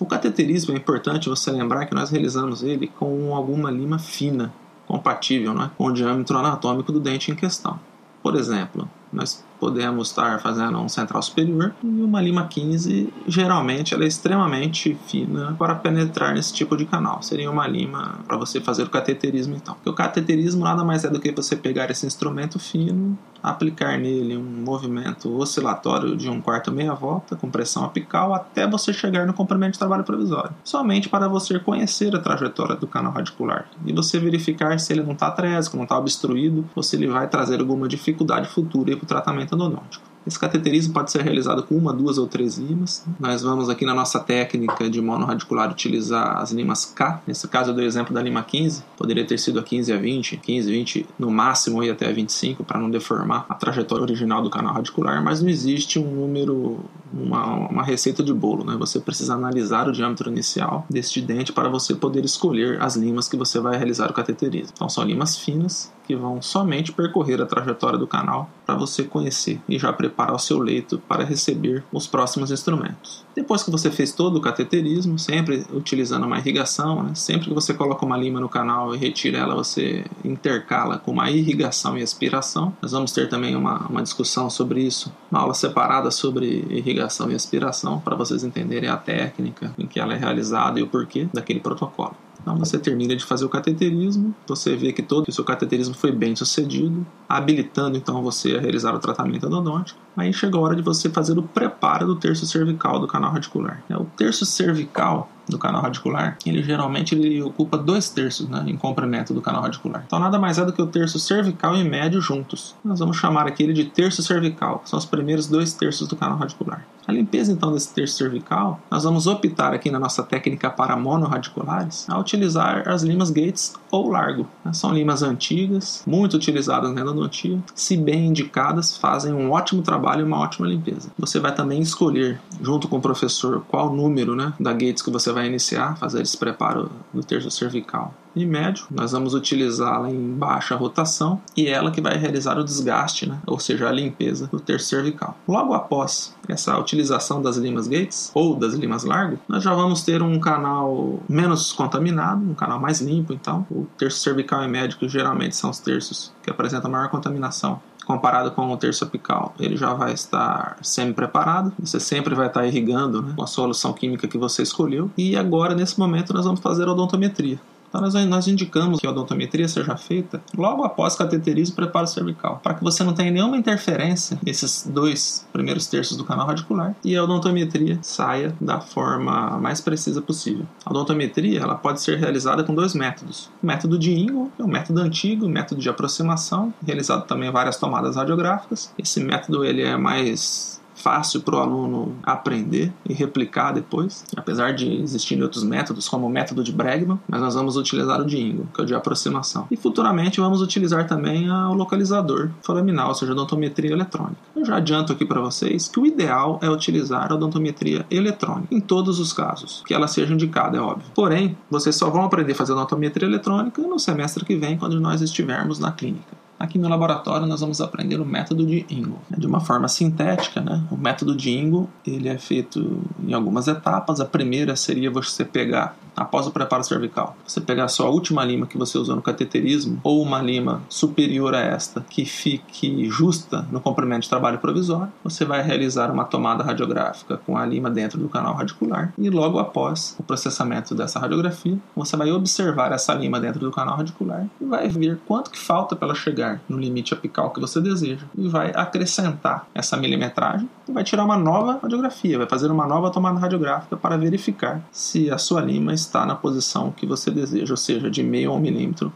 O 0.00 0.06
cateterismo 0.06 0.72
é 0.72 0.76
importante 0.76 1.28
você 1.28 1.50
lembrar 1.50 1.86
que 1.86 1.94
nós 1.94 2.10
realizamos 2.10 2.62
ele 2.62 2.86
com 2.86 3.34
alguma 3.34 3.70
lima 3.70 3.98
fina, 3.98 4.52
compatível 4.86 5.60
é, 5.60 5.70
com 5.76 5.86
o 5.86 5.92
diâmetro 5.92 6.38
anatômico 6.38 6.92
do 6.92 7.00
dente 7.00 7.32
em 7.32 7.34
questão. 7.34 7.80
Por 8.22 8.36
exemplo, 8.36 8.88
nós 9.12 9.44
podemos 9.58 10.08
estar 10.08 10.40
fazendo 10.40 10.78
um 10.78 10.88
central 10.88 11.22
superior 11.22 11.74
e 11.82 11.86
uma 11.86 12.20
lima 12.20 12.46
15 12.46 13.12
geralmente 13.26 13.94
ela 13.94 14.04
é 14.04 14.06
extremamente 14.06 14.96
fina 15.06 15.54
para 15.58 15.74
penetrar 15.74 16.34
nesse 16.34 16.52
tipo 16.52 16.76
de 16.76 16.84
canal. 16.84 17.22
Seria 17.22 17.50
uma 17.50 17.66
lima 17.66 18.20
para 18.26 18.36
você 18.36 18.60
fazer 18.60 18.84
o 18.84 18.90
cateterismo 18.90 19.56
então. 19.56 19.74
Porque 19.74 19.90
o 19.90 19.94
cateterismo 19.94 20.64
nada 20.64 20.84
mais 20.84 21.04
é 21.04 21.10
do 21.10 21.20
que 21.20 21.32
você 21.32 21.56
pegar 21.56 21.90
esse 21.90 22.06
instrumento 22.06 22.58
fino 22.58 23.18
aplicar 23.42 23.98
nele 23.98 24.36
um 24.36 24.42
movimento 24.42 25.34
oscilatório 25.36 26.16
de 26.16 26.28
um 26.28 26.40
quarto 26.40 26.72
meia 26.72 26.94
volta 26.94 27.36
com 27.36 27.50
pressão 27.50 27.84
apical 27.84 28.34
até 28.34 28.66
você 28.66 28.92
chegar 28.92 29.26
no 29.26 29.32
comprimento 29.32 29.72
de 29.72 29.78
trabalho 29.78 30.04
provisório 30.04 30.54
somente 30.64 31.08
para 31.08 31.28
você 31.28 31.58
conhecer 31.58 32.14
a 32.14 32.18
trajetória 32.18 32.74
do 32.74 32.86
canal 32.86 33.12
radicular 33.12 33.66
e 33.86 33.92
você 33.92 34.18
verificar 34.18 34.78
se 34.78 34.92
ele 34.92 35.02
não 35.02 35.12
está 35.12 35.30
trésico, 35.30 35.76
não 35.76 35.84
está 35.84 35.98
obstruído 35.98 36.64
ou 36.74 36.82
se 36.82 36.96
ele 36.96 37.06
vai 37.06 37.28
trazer 37.28 37.60
alguma 37.60 37.88
dificuldade 37.88 38.48
futura 38.48 38.96
para 38.96 39.04
o 39.04 39.06
tratamento 39.06 39.28
tratamento 39.28 39.54
endodôntico. 39.54 40.07
Esse 40.26 40.38
cateterismo 40.38 40.92
pode 40.92 41.10
ser 41.10 41.22
realizado 41.22 41.62
com 41.62 41.74
uma, 41.74 41.92
duas 41.92 42.18
ou 42.18 42.26
três 42.26 42.58
limas. 42.58 43.04
Nós 43.18 43.42
vamos 43.42 43.68
aqui 43.68 43.84
na 43.84 43.94
nossa 43.94 44.20
técnica 44.20 44.88
de 44.88 45.00
monorradicular 45.00 45.70
utilizar 45.70 46.38
as 46.38 46.52
limas 46.52 46.84
K. 46.84 47.22
Nesse 47.26 47.46
caso 47.48 47.70
eu 47.70 47.74
dei 47.74 47.84
o 47.84 47.88
exemplo 47.88 48.12
da 48.12 48.22
lima 48.22 48.42
15, 48.42 48.84
poderia 48.96 49.24
ter 49.24 49.38
sido 49.38 49.58
a 49.58 49.62
15 49.62 49.92
a 49.92 49.96
20, 49.96 50.36
15, 50.36 50.70
20 50.70 51.06
no 51.18 51.30
máximo 51.30 51.82
e 51.82 51.90
até 51.90 52.08
a 52.08 52.12
25 52.12 52.64
para 52.64 52.78
não 52.78 52.90
deformar 52.90 53.46
a 53.48 53.54
trajetória 53.54 54.02
original 54.02 54.42
do 54.42 54.50
canal 54.50 54.74
radicular, 54.74 55.22
mas 55.22 55.40
não 55.40 55.48
existe 55.48 55.98
um 55.98 56.10
número, 56.10 56.80
uma, 57.12 57.68
uma 57.68 57.82
receita 57.82 58.22
de 58.22 58.32
bolo. 58.32 58.64
Né? 58.64 58.76
Você 58.78 59.00
precisa 59.00 59.34
analisar 59.34 59.88
o 59.88 59.92
diâmetro 59.92 60.30
inicial 60.30 60.86
deste 60.90 61.20
dente 61.20 61.52
para 61.52 61.68
você 61.68 61.94
poder 61.94 62.24
escolher 62.24 62.80
as 62.82 62.96
limas 62.96 63.28
que 63.28 63.36
você 63.36 63.60
vai 63.60 63.76
realizar 63.76 64.10
o 64.10 64.14
cateterismo. 64.14 64.72
Então 64.74 64.88
são 64.88 65.04
limas 65.04 65.38
finas 65.38 65.90
que 66.08 66.16
vão 66.16 66.40
somente 66.40 66.90
percorrer 66.90 67.42
a 67.42 67.44
trajetória 67.44 67.98
do 67.98 68.06
canal 68.06 68.48
para 68.64 68.74
você 68.74 69.04
conhecer 69.04 69.60
e 69.68 69.78
já 69.78 69.92
preparar 69.92 70.34
o 70.34 70.38
seu 70.38 70.58
leito 70.58 70.98
para 71.06 71.22
receber 71.22 71.84
os 71.92 72.06
próximos 72.06 72.50
instrumentos. 72.50 73.26
Depois 73.36 73.62
que 73.62 73.70
você 73.70 73.90
fez 73.90 74.10
todo 74.12 74.36
o 74.36 74.40
cateterismo, 74.40 75.18
sempre 75.18 75.66
utilizando 75.70 76.24
uma 76.24 76.38
irrigação, 76.38 77.02
né? 77.02 77.14
sempre 77.14 77.48
que 77.48 77.54
você 77.54 77.74
coloca 77.74 78.06
uma 78.06 78.16
lima 78.16 78.40
no 78.40 78.48
canal 78.48 78.94
e 78.94 78.98
retira 78.98 79.36
ela, 79.36 79.54
você 79.54 80.02
intercala 80.24 80.96
com 80.96 81.12
uma 81.12 81.30
irrigação 81.30 81.98
e 81.98 82.02
aspiração. 82.02 82.74
Nós 82.80 82.92
vamos 82.92 83.12
ter 83.12 83.28
também 83.28 83.54
uma, 83.54 83.86
uma 83.86 84.02
discussão 84.02 84.48
sobre 84.48 84.80
isso, 84.80 85.12
uma 85.30 85.40
aula 85.40 85.52
separada 85.52 86.10
sobre 86.10 86.66
irrigação 86.70 87.30
e 87.30 87.34
aspiração, 87.34 88.00
para 88.00 88.16
vocês 88.16 88.42
entenderem 88.42 88.88
a 88.88 88.96
técnica 88.96 89.74
em 89.78 89.86
que 89.86 90.00
ela 90.00 90.14
é 90.14 90.16
realizada 90.16 90.80
e 90.80 90.82
o 90.82 90.88
porquê 90.88 91.28
daquele 91.34 91.60
protocolo. 91.60 92.16
Então 92.48 92.56
você 92.56 92.78
termina 92.78 93.14
de 93.14 93.22
fazer 93.22 93.44
o 93.44 93.48
cateterismo, 93.48 94.34
você 94.46 94.74
vê 94.74 94.90
que 94.90 95.02
todo 95.02 95.28
o 95.28 95.32
seu 95.32 95.44
cateterismo 95.44 95.94
foi 95.94 96.10
bem 96.10 96.34
sucedido, 96.34 97.06
habilitando 97.28 97.98
então 97.98 98.22
você 98.22 98.56
a 98.56 98.60
realizar 98.60 98.94
o 98.94 98.98
tratamento 98.98 99.44
endodôntico. 99.44 100.00
Aí 100.16 100.32
chega 100.32 100.56
a 100.56 100.60
hora 100.60 100.74
de 100.74 100.80
você 100.80 101.10
fazer 101.10 101.38
o 101.38 101.42
preparo 101.42 102.06
do 102.06 102.16
terço 102.16 102.46
cervical 102.46 102.98
do 102.98 103.06
canal 103.06 103.32
radicular. 103.32 103.82
É, 103.90 103.96
o 103.98 104.06
terço 104.16 104.46
cervical 104.46 105.30
do 105.46 105.58
canal 105.58 105.82
radicular, 105.82 106.38
ele 106.46 106.62
geralmente 106.62 107.14
ele 107.14 107.42
ocupa 107.42 107.76
dois 107.76 108.08
terços 108.08 108.48
né, 108.48 108.64
em 108.66 108.76
comprimento 108.78 109.34
do 109.34 109.42
canal 109.42 109.60
radicular. 109.60 110.02
Então 110.06 110.18
nada 110.18 110.38
mais 110.38 110.56
é 110.56 110.64
do 110.64 110.72
que 110.72 110.80
o 110.80 110.86
terço 110.86 111.18
cervical 111.18 111.76
e 111.76 111.84
médio 111.84 112.18
juntos. 112.18 112.74
Nós 112.82 112.98
vamos 112.98 113.18
chamar 113.18 113.46
aquele 113.46 113.74
de 113.74 113.84
terço 113.84 114.22
cervical, 114.22 114.80
são 114.86 114.98
os 114.98 115.04
primeiros 115.04 115.46
dois 115.48 115.74
terços 115.74 116.08
do 116.08 116.16
canal 116.16 116.38
radicular. 116.38 116.86
A 117.08 117.12
limpeza 117.12 117.50
então 117.50 117.72
desse 117.72 117.94
terço 117.94 118.18
cervical, 118.18 118.82
nós 118.90 119.04
vamos 119.04 119.26
optar 119.26 119.72
aqui 119.72 119.90
na 119.90 119.98
nossa 119.98 120.22
técnica 120.22 120.68
para 120.68 120.94
monorradiculares 120.94 122.06
a 122.06 122.18
utilizar 122.18 122.86
as 122.86 123.02
limas 123.02 123.30
Gates 123.30 123.72
ou 123.90 124.10
largo. 124.10 124.46
São 124.74 124.92
limas 124.92 125.22
antigas, 125.22 126.02
muito 126.06 126.36
utilizadas 126.36 126.92
na 126.92 127.00
endodontia, 127.00 127.58
se 127.74 127.96
bem 127.96 128.26
indicadas, 128.26 128.94
fazem 128.98 129.32
um 129.32 129.50
ótimo 129.50 129.80
trabalho 129.80 130.20
e 130.20 130.24
uma 130.24 130.38
ótima 130.38 130.66
limpeza. 130.66 131.10
Você 131.18 131.40
vai 131.40 131.54
também 131.54 131.80
escolher, 131.80 132.38
junto 132.60 132.86
com 132.86 132.98
o 132.98 133.00
professor, 133.00 133.64
qual 133.68 133.90
número 133.90 134.36
né, 134.36 134.52
da 134.60 134.74
Gates 134.74 135.00
que 135.00 135.10
você 135.10 135.32
vai 135.32 135.46
iniciar, 135.46 135.96
fazer 135.96 136.20
esse 136.20 136.36
preparo 136.36 136.90
do 137.14 137.24
terço 137.24 137.50
cervical 137.50 138.12
e 138.42 138.46
médio. 138.46 138.86
Nós 138.90 139.12
vamos 139.12 139.34
utilizá-la 139.34 140.10
em 140.10 140.32
baixa 140.34 140.76
rotação 140.76 141.40
e 141.56 141.66
ela 141.66 141.90
que 141.90 142.00
vai 142.00 142.16
realizar 142.16 142.58
o 142.58 142.64
desgaste, 142.64 143.28
né? 143.28 143.38
ou 143.46 143.58
seja, 143.58 143.88
a 143.88 143.92
limpeza 143.92 144.46
do 144.46 144.60
terço 144.60 144.86
cervical. 144.86 145.36
Logo 145.46 145.74
após 145.74 146.34
essa 146.48 146.76
utilização 146.78 147.42
das 147.42 147.56
limas 147.56 147.86
Gates 147.86 148.30
ou 148.34 148.54
das 148.54 148.74
limas 148.74 149.04
Largo, 149.04 149.38
nós 149.48 149.62
já 149.62 149.74
vamos 149.74 150.02
ter 150.02 150.22
um 150.22 150.38
canal 150.40 151.20
menos 151.28 151.72
contaminado, 151.72 152.42
um 152.42 152.54
canal 152.54 152.80
mais 152.80 153.00
limpo. 153.00 153.32
Então, 153.32 153.66
o 153.70 153.86
terço 153.96 154.20
cervical 154.20 154.62
e 154.64 154.68
médio, 154.68 154.98
que 154.98 155.08
geralmente 155.08 155.56
são 155.56 155.70
os 155.70 155.78
terços 155.78 156.32
que 156.42 156.50
apresentam 156.50 156.90
maior 156.90 157.08
contaminação, 157.08 157.80
comparado 158.08 158.50
com 158.52 158.66
o 158.72 158.76
terço 158.78 159.04
apical, 159.04 159.54
ele 159.60 159.76
já 159.76 159.92
vai 159.92 160.14
estar 160.14 160.78
semi-preparado. 160.80 161.74
Você 161.78 162.00
sempre 162.00 162.34
vai 162.34 162.46
estar 162.46 162.66
irrigando 162.66 163.20
né, 163.20 163.34
com 163.36 163.42
a 163.42 163.46
solução 163.46 163.92
química 163.92 164.26
que 164.26 164.38
você 164.38 164.62
escolheu. 164.62 165.10
E 165.14 165.36
agora, 165.36 165.74
nesse 165.74 165.98
momento, 165.98 166.32
nós 166.32 166.46
vamos 166.46 166.60
fazer 166.60 166.88
a 166.88 166.92
odontometria. 166.92 167.60
Então, 167.88 168.00
nós, 168.00 168.46
indicamos 168.48 169.00
que 169.00 169.06
a 169.06 169.10
odontometria 169.10 169.68
seja 169.68 169.96
feita 169.96 170.42
logo 170.56 170.84
após 170.84 171.16
cateterismo 171.16 171.72
e 171.72 171.76
preparo 171.76 172.06
cervical, 172.06 172.60
para 172.62 172.74
que 172.74 172.84
você 172.84 173.02
não 173.02 173.14
tenha 173.14 173.30
nenhuma 173.30 173.56
interferência 173.56 174.38
nesses 174.44 174.86
dois 174.86 175.46
primeiros 175.52 175.86
terços 175.86 176.16
do 176.16 176.24
canal 176.24 176.46
radicular 176.46 176.94
e 177.04 177.16
a 177.16 177.24
odontometria 177.24 177.98
saia 178.02 178.54
da 178.60 178.80
forma 178.80 179.58
mais 179.58 179.80
precisa 179.80 180.20
possível. 180.20 180.66
A 180.84 180.90
odontometria 180.90 181.60
ela 181.60 181.74
pode 181.74 182.00
ser 182.00 182.18
realizada 182.18 182.62
com 182.62 182.74
dois 182.74 182.94
métodos: 182.94 183.50
o 183.62 183.66
método 183.66 183.98
de 183.98 184.12
Ingo, 184.12 184.52
que 184.54 184.62
é 184.62 184.64
o 184.64 184.68
método 184.68 185.00
antigo, 185.00 185.48
método 185.48 185.80
de 185.80 185.88
aproximação, 185.88 186.72
realizado 186.84 187.26
também 187.26 187.50
várias 187.50 187.76
tomadas 187.76 188.16
radiográficas. 188.16 188.92
Esse 188.98 189.20
método 189.20 189.64
ele 189.64 189.82
é 189.82 189.96
mais 189.96 190.78
fácil 190.98 191.40
para 191.40 191.56
o 191.56 191.58
aluno 191.58 192.16
aprender 192.22 192.92
e 193.08 193.12
replicar 193.12 193.72
depois, 193.72 194.24
apesar 194.36 194.72
de 194.74 194.92
existirem 195.02 195.42
outros 195.42 195.62
métodos, 195.62 196.08
como 196.08 196.26
o 196.26 196.30
método 196.30 196.62
de 196.62 196.72
Bregman, 196.72 197.18
mas 197.28 197.40
nós 197.40 197.54
vamos 197.54 197.76
utilizar 197.76 198.20
o 198.20 198.24
de 198.24 198.38
Ingo, 198.38 198.68
que 198.74 198.80
é 198.80 198.84
o 198.84 198.86
de 198.86 198.94
aproximação. 198.94 199.66
E 199.70 199.76
futuramente 199.76 200.40
vamos 200.40 200.60
utilizar 200.60 201.06
também 201.06 201.50
o 201.50 201.74
localizador 201.74 202.50
foraminal, 202.62 203.08
ou 203.08 203.14
seja, 203.14 203.32
a 203.32 203.34
odontometria 203.34 203.92
eletrônica. 203.92 204.36
Eu 204.54 204.64
já 204.64 204.76
adianto 204.76 205.12
aqui 205.12 205.24
para 205.24 205.40
vocês 205.40 205.88
que 205.88 206.00
o 206.00 206.06
ideal 206.06 206.58
é 206.62 206.68
utilizar 206.68 207.30
a 207.30 207.34
odontometria 207.34 208.04
eletrônica, 208.10 208.74
em 208.74 208.80
todos 208.80 209.18
os 209.18 209.32
casos, 209.32 209.82
que 209.86 209.94
ela 209.94 210.08
seja 210.08 210.34
indicada, 210.34 210.76
é 210.76 210.80
óbvio. 210.80 211.10
Porém, 211.14 211.56
vocês 211.70 211.96
só 211.96 212.10
vão 212.10 212.22
aprender 212.22 212.52
a 212.52 212.56
fazer 212.56 212.72
odontometria 212.72 213.28
eletrônica 213.28 213.80
no 213.82 213.98
semestre 213.98 214.44
que 214.44 214.56
vem, 214.56 214.76
quando 214.76 215.00
nós 215.00 215.22
estivermos 215.22 215.78
na 215.78 215.92
clínica. 215.92 216.37
Aqui 216.58 216.78
no 216.78 216.88
laboratório 216.88 217.46
nós 217.46 217.60
vamos 217.60 217.80
aprender 217.80 218.20
o 218.20 218.24
método 218.24 218.66
de 218.66 218.84
Ingo, 218.90 219.18
de 219.30 219.46
uma 219.46 219.60
forma 219.60 219.86
sintética, 219.86 220.60
né? 220.60 220.82
O 220.90 220.96
método 220.96 221.36
de 221.36 221.50
Ingo 221.50 221.88
ele 222.06 222.28
é 222.28 222.36
feito 222.36 223.00
em 223.24 223.32
algumas 223.32 223.68
etapas. 223.68 224.20
A 224.20 224.24
primeira 224.24 224.74
seria 224.74 225.10
você 225.10 225.44
pegar 225.44 225.96
após 226.16 226.46
o 226.46 226.50
preparo 226.50 226.82
cervical, 226.82 227.36
você 227.46 227.60
pegar 227.60 227.84
a 227.84 227.88
sua 227.88 228.08
última 228.08 228.44
lima 228.44 228.66
que 228.66 228.76
você 228.76 228.98
usou 228.98 229.14
no 229.14 229.22
cateterismo 229.22 230.00
ou 230.02 230.20
uma 230.20 230.42
lima 230.42 230.82
superior 230.88 231.54
a 231.54 231.60
esta 231.60 232.00
que 232.00 232.24
fique 232.24 233.08
justa 233.08 233.66
no 233.70 233.80
comprimento 233.80 234.22
de 234.22 234.28
trabalho 234.28 234.58
provisório, 234.58 235.12
você 235.22 235.44
vai 235.44 235.62
realizar 235.62 236.10
uma 236.10 236.24
tomada 236.24 236.64
radiográfica 236.64 237.36
com 237.36 237.56
a 237.56 237.64
lima 237.64 237.88
dentro 237.88 238.18
do 238.18 238.28
canal 238.28 238.54
radicular 238.54 239.12
e 239.16 239.30
logo 239.30 239.58
após 239.58 240.16
o 240.18 240.22
processamento 240.22 240.94
dessa 240.94 241.20
radiografia, 241.20 241.78
você 241.94 242.16
vai 242.16 242.32
observar 242.32 242.90
essa 242.92 243.14
lima 243.14 243.38
dentro 243.38 243.60
do 243.60 243.70
canal 243.70 243.96
radicular 243.96 244.48
e 244.60 244.64
vai 244.64 244.88
ver 244.88 245.20
quanto 245.26 245.50
que 245.50 245.58
falta 245.58 245.94
para 245.94 246.08
ela 246.08 246.14
chegar 246.14 246.47
no 246.68 246.78
limite 246.78 247.14
apical 247.14 247.50
que 247.50 247.60
você 247.60 247.80
deseja 247.80 248.24
e 248.36 248.48
vai 248.48 248.72
acrescentar 248.74 249.66
essa 249.74 249.96
milimetragem 249.96 250.68
e 250.88 250.92
vai 250.92 251.04
tirar 251.04 251.24
uma 251.24 251.36
nova 251.36 251.78
radiografia, 251.82 252.38
vai 252.38 252.48
fazer 252.48 252.70
uma 252.70 252.86
nova 252.86 253.10
tomada 253.10 253.38
radiográfica 253.38 253.96
para 253.96 254.16
verificar 254.16 254.80
se 254.92 255.30
a 255.30 255.38
sua 255.38 255.60
lima 255.60 255.92
está 255.92 256.24
na 256.24 256.34
posição 256.34 256.90
que 256.90 257.06
você 257.06 257.30
deseja, 257.30 257.72
ou 257.72 257.76
seja, 257.76 258.10
de 258.10 258.22
meio 258.22 258.50
a 258.50 258.54
um 258.54 258.60
milímetro 258.60 259.12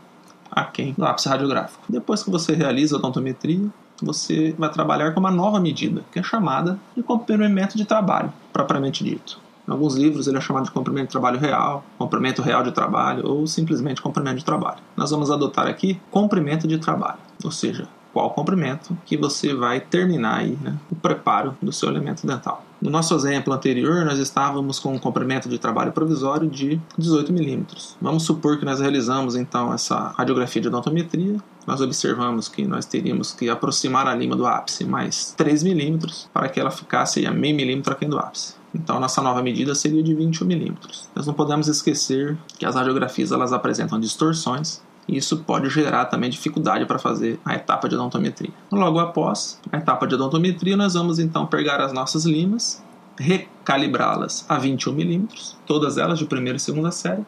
aquém 0.51 0.95
do 0.97 1.05
ápice 1.05 1.29
radiográfico. 1.29 1.83
Depois 1.89 2.23
que 2.23 2.31
você 2.31 2.55
realiza 2.55 2.97
a 2.97 2.99
odontometria, 2.99 3.69
você 4.03 4.55
vai 4.59 4.71
trabalhar 4.71 5.12
com 5.12 5.21
uma 5.21 5.31
nova 5.31 5.59
medida, 5.61 6.03
que 6.12 6.19
é 6.19 6.23
chamada 6.23 6.79
de 6.97 7.03
comprimento 7.03 7.77
de 7.77 7.85
trabalho, 7.85 8.33
propriamente 8.53 9.03
dito. 9.05 9.41
Em 9.73 9.75
alguns 9.75 9.95
livros 9.95 10.29
ele 10.29 10.37
é 10.37 10.41
chamado 10.43 10.64
de 10.64 10.71
comprimento 10.71 11.07
de 11.07 11.12
trabalho 11.12 11.38
real, 11.38 11.83
comprimento 11.97 12.43
real 12.43 12.62
de 12.62 12.73
trabalho 12.73 13.26
ou 13.26 13.47
simplesmente 13.47 14.02
comprimento 14.02 14.37
de 14.37 14.45
trabalho. 14.45 14.81
Nós 14.95 15.11
vamos 15.11 15.31
adotar 15.31 15.67
aqui 15.67 15.99
comprimento 16.11 16.69
de 16.69 16.76
trabalho, 16.76 17.17
ou 17.43 17.50
seja, 17.50 17.88
qual 18.12 18.29
comprimento 18.29 18.95
que 19.07 19.17
você 19.17 19.55
vai 19.55 19.81
terminar 19.81 20.41
aí, 20.41 20.59
né, 20.61 20.76
o 20.91 20.95
preparo 20.95 21.57
do 21.62 21.73
seu 21.73 21.88
elemento 21.88 22.26
dental. 22.26 22.62
No 22.83 22.91
nosso 22.91 23.14
exemplo 23.14 23.50
anterior, 23.55 24.05
nós 24.05 24.19
estávamos 24.19 24.79
com 24.79 24.93
um 24.93 24.99
comprimento 24.99 25.49
de 25.49 25.57
trabalho 25.57 25.91
provisório 25.91 26.50
de 26.50 26.79
18 26.99 27.33
milímetros. 27.33 27.97
Vamos 27.99 28.25
supor 28.25 28.59
que 28.59 28.67
nós 28.67 28.79
realizamos 28.79 29.37
então 29.37 29.73
essa 29.73 30.12
radiografia 30.19 30.61
de 30.61 30.69
odontometria. 30.69 31.38
Nós 31.67 31.81
observamos 31.81 32.47
que 32.47 32.67
nós 32.67 32.85
teríamos 32.85 33.33
que 33.33 33.49
aproximar 33.49 34.07
a 34.07 34.14
lima 34.14 34.37
do 34.37 34.45
ápice 34.45 34.85
mais 34.85 35.33
3 35.35 35.62
milímetros 35.62 36.29
para 36.31 36.50
que 36.50 36.61
ela 36.61 36.71
ficasse 36.71 37.25
a 37.25 37.31
meio 37.31 37.57
milímetro 37.57 37.95
aquém 37.95 38.11
do 38.11 38.19
ápice. 38.19 38.61
Então, 38.75 38.99
nossa 38.99 39.21
nova 39.21 39.43
medida 39.43 39.75
seria 39.75 40.02
de 40.02 40.14
21 40.14 40.47
milímetros. 40.47 41.09
Nós 41.14 41.26
não 41.26 41.35
podemos 41.35 41.69
esquecer 41.69 42.37
que 42.59 42.64
as 42.64 42.75
radiografias 42.75 43.33
elas 43.33 43.52
apresentam 43.52 44.00
distorções 44.00 44.81
e 45.09 45.17
isso 45.17 45.38
pode 45.38 45.69
gerar 45.69 46.07
também 46.07 46.31
dificuldade 46.31 46.87
para 46.87 46.99
fazer 46.99 47.38
a 47.45 47.55
etapa 47.55 47.88
de 47.88 47.95
odontometria. 47.95 48.52
Logo 48.71 48.99
após 48.99 49.61
a 49.71 49.76
etapa 49.76 50.07
de 50.07 50.14
odontometria, 50.14 50.76
nós 50.76 50.95
vamos 50.95 51.19
então 51.19 51.47
pegar 51.47 51.81
as 51.81 51.93
nossas 51.93 52.25
limas, 52.25 52.83
recalibrá-las 53.19 54.45
a 54.49 54.59
21 54.59 54.93
milímetros, 54.93 55.57
todas 55.67 55.99
elas 55.99 56.19
de 56.19 56.25
primeira 56.25 56.57
e 56.57 56.61
segunda 56.61 56.91
série, 56.91 57.25